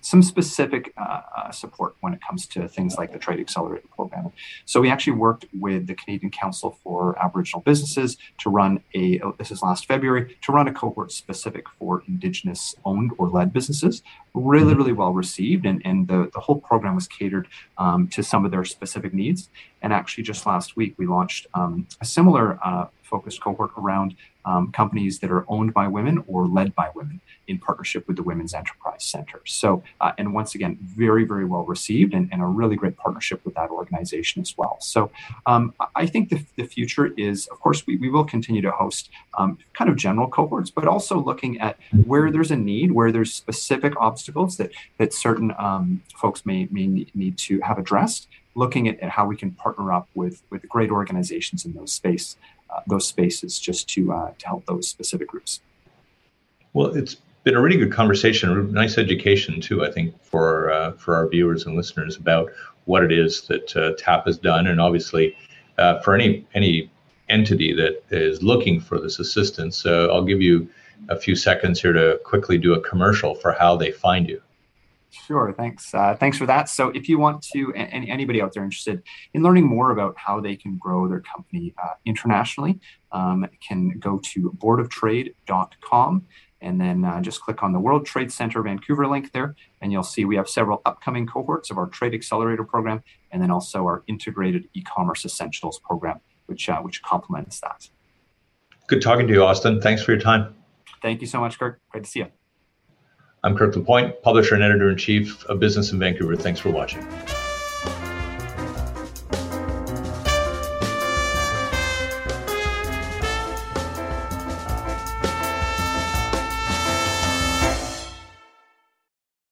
some 0.00 0.22
specific 0.22 0.92
uh, 0.96 1.20
uh, 1.36 1.50
support 1.50 1.94
when 2.00 2.12
it 2.14 2.20
comes 2.26 2.46
to 2.46 2.68
things 2.68 2.96
like 2.96 3.12
the 3.12 3.18
Trade 3.18 3.40
Accelerator 3.40 3.86
program. 3.94 4.32
So 4.64 4.80
we 4.80 4.90
actually 4.90 5.14
worked 5.14 5.46
with 5.58 5.86
the 5.86 5.94
Canadian 5.94 6.30
Council 6.30 6.78
for 6.82 7.18
Aboriginal 7.22 7.60
Businesses 7.62 8.16
to 8.38 8.50
run 8.50 8.82
a, 8.94 9.20
oh, 9.20 9.34
this 9.38 9.50
is 9.50 9.62
last 9.62 9.86
February, 9.86 10.36
to 10.42 10.52
run 10.52 10.68
a 10.68 10.72
cohort 10.72 11.12
specific 11.12 11.66
for 11.78 12.02
Indigenous 12.08 12.74
owned 12.84 13.12
or 13.18 13.28
led 13.28 13.52
businesses. 13.52 14.02
Really, 14.34 14.74
really 14.74 14.92
well 14.92 15.12
received. 15.12 15.66
And, 15.66 15.82
and 15.84 16.08
the, 16.08 16.30
the 16.32 16.40
whole 16.40 16.60
program 16.60 16.94
was 16.94 17.08
catered 17.08 17.48
um, 17.78 18.08
to 18.08 18.22
some 18.22 18.44
of 18.44 18.50
their 18.50 18.64
specific 18.64 19.12
needs. 19.12 19.48
And 19.82 19.92
actually, 19.92 20.24
just 20.24 20.46
last 20.46 20.76
week, 20.76 20.94
we 20.98 21.06
launched 21.06 21.46
um, 21.54 21.86
a 22.00 22.04
similar 22.04 22.58
uh, 22.64 22.86
focused 23.02 23.40
cohort 23.40 23.70
around 23.76 24.14
um, 24.44 24.72
companies 24.72 25.18
that 25.18 25.30
are 25.30 25.44
owned 25.48 25.74
by 25.74 25.86
women 25.86 26.24
or 26.26 26.46
led 26.46 26.74
by 26.74 26.88
women 26.94 27.20
in 27.48 27.58
partnership 27.58 28.06
with 28.06 28.16
the 28.16 28.22
Women's 28.22 28.54
Enterprise 28.54 29.04
Center. 29.04 29.40
So, 29.44 29.82
uh, 30.00 30.12
and 30.16 30.32
once 30.32 30.54
again, 30.54 30.78
very, 30.80 31.24
very 31.24 31.44
well 31.44 31.64
received 31.64 32.14
and, 32.14 32.28
and, 32.32 32.40
a 32.40 32.46
really 32.46 32.76
great 32.76 32.96
partnership 32.96 33.44
with 33.44 33.54
that 33.54 33.70
organization 33.70 34.40
as 34.40 34.56
well. 34.56 34.78
So, 34.80 35.10
um, 35.46 35.74
I 35.94 36.06
think 36.06 36.30
the, 36.30 36.42
the 36.56 36.64
future 36.64 37.12
is, 37.18 37.48
of 37.48 37.60
course, 37.60 37.86
we, 37.86 37.96
we 37.96 38.08
will 38.08 38.24
continue 38.24 38.62
to 38.62 38.70
host 38.70 39.10
um, 39.36 39.58
kind 39.74 39.90
of 39.90 39.96
general 39.96 40.28
cohorts, 40.28 40.70
but 40.70 40.86
also 40.86 41.18
looking 41.18 41.60
at 41.60 41.76
where 42.06 42.30
there's 42.30 42.52
a 42.52 42.56
need, 42.56 42.92
where 42.92 43.12
there's 43.12 43.34
specific 43.34 43.94
obstacles 44.00 44.56
that, 44.56 44.70
that 44.98 45.12
certain 45.12 45.52
um, 45.58 46.02
folks 46.16 46.46
may, 46.46 46.68
may 46.70 46.86
need 47.14 47.36
to 47.38 47.60
have 47.60 47.78
addressed 47.78 48.28
looking 48.60 48.88
at, 48.90 48.96
at, 49.00 49.10
how 49.16 49.24
we 49.26 49.36
can 49.42 49.50
partner 49.64 49.86
up 49.98 50.06
with 50.14 50.42
with 50.50 50.62
great 50.68 50.90
organizations 50.90 51.64
in 51.66 51.72
those 51.78 51.92
space 52.00 52.36
uh, 52.70 52.80
those 52.86 53.06
spaces 53.14 53.58
just 53.58 53.88
to 53.94 54.12
uh, 54.12 54.30
to 54.38 54.46
help 54.46 54.62
those 54.66 54.86
specific 54.88 55.28
groups. 55.28 55.60
Well, 56.72 56.88
it's 57.00 57.16
been 57.44 57.56
a 57.56 57.60
really 57.60 57.78
good 57.78 57.92
conversation, 57.92 58.72
nice 58.72 58.98
education 58.98 59.60
too. 59.60 59.84
I 59.84 59.90
think 59.90 60.08
for 60.22 60.70
uh, 60.70 60.92
for 60.92 61.16
our 61.16 61.26
viewers 61.28 61.66
and 61.66 61.76
listeners 61.76 62.16
about 62.16 62.50
what 62.84 63.02
it 63.02 63.12
is 63.12 63.42
that 63.48 63.76
uh, 63.76 63.92
TAP 63.98 64.26
has 64.26 64.38
done, 64.38 64.66
and 64.66 64.80
obviously 64.80 65.36
uh, 65.78 66.00
for 66.00 66.14
any 66.14 66.46
any 66.54 66.90
entity 67.28 67.72
that 67.74 68.02
is 68.10 68.42
looking 68.42 68.80
for 68.80 69.00
this 69.00 69.18
assistance, 69.18 69.86
uh, 69.86 70.08
I'll 70.12 70.24
give 70.24 70.42
you 70.42 70.68
a 71.08 71.16
few 71.16 71.34
seconds 71.34 71.80
here 71.80 71.92
to 71.92 72.20
quickly 72.24 72.58
do 72.58 72.74
a 72.74 72.80
commercial 72.80 73.34
for 73.34 73.52
how 73.52 73.76
they 73.76 73.90
find 73.90 74.28
you. 74.28 74.42
Sure. 75.10 75.52
Thanks. 75.56 75.92
Uh, 75.92 76.14
thanks 76.14 76.38
for 76.38 76.46
that. 76.46 76.68
So, 76.68 76.88
if 76.90 77.08
you 77.08 77.18
want 77.18 77.42
to, 77.52 77.74
and 77.74 78.08
anybody 78.08 78.40
out 78.40 78.52
there 78.54 78.62
interested 78.62 79.02
in 79.34 79.42
learning 79.42 79.66
more 79.66 79.90
about 79.90 80.16
how 80.16 80.40
they 80.40 80.54
can 80.54 80.78
grow 80.78 81.08
their 81.08 81.20
company 81.20 81.74
uh, 81.82 81.94
internationally, 82.04 82.78
um, 83.10 83.46
can 83.66 83.98
go 83.98 84.20
to 84.32 84.52
boardoftrade.com 84.58 86.26
and 86.62 86.80
then 86.80 87.04
uh, 87.04 87.20
just 87.20 87.40
click 87.40 87.62
on 87.62 87.72
the 87.72 87.80
World 87.80 88.04
Trade 88.06 88.30
Center 88.30 88.62
Vancouver 88.62 89.06
link 89.06 89.32
there, 89.32 89.54
and 89.80 89.92
you'll 89.92 90.02
see 90.02 90.24
we 90.24 90.36
have 90.36 90.48
several 90.48 90.82
upcoming 90.84 91.26
cohorts 91.26 91.70
of 91.70 91.78
our 91.78 91.86
Trade 91.86 92.14
Accelerator 92.14 92.64
program, 92.64 93.02
and 93.30 93.42
then 93.42 93.50
also 93.50 93.84
our 93.84 94.02
Integrated 94.06 94.68
E-commerce 94.74 95.24
Essentials 95.24 95.80
program, 95.80 96.20
which 96.46 96.68
uh, 96.68 96.80
which 96.80 97.02
complements 97.02 97.60
that. 97.60 97.88
Good 98.86 99.02
talking 99.02 99.26
to 99.26 99.32
you, 99.32 99.42
Austin. 99.42 99.80
Thanks 99.80 100.02
for 100.02 100.12
your 100.12 100.20
time. 100.20 100.54
Thank 101.00 101.20
you 101.20 101.26
so 101.26 101.40
much, 101.40 101.58
Kirk. 101.58 101.80
Great 101.90 102.04
to 102.04 102.10
see 102.10 102.20
you. 102.20 102.39
I'm 103.42 103.56
Kirk 103.56 103.74
LaPointe, 103.74 104.22
publisher 104.22 104.54
and 104.54 104.62
editor 104.62 104.90
in 104.90 104.98
chief 104.98 105.46
of 105.46 105.60
Business 105.60 105.92
in 105.92 105.98
Vancouver. 105.98 106.36
Thanks 106.36 106.60
for 106.60 106.70
watching. 106.70 107.06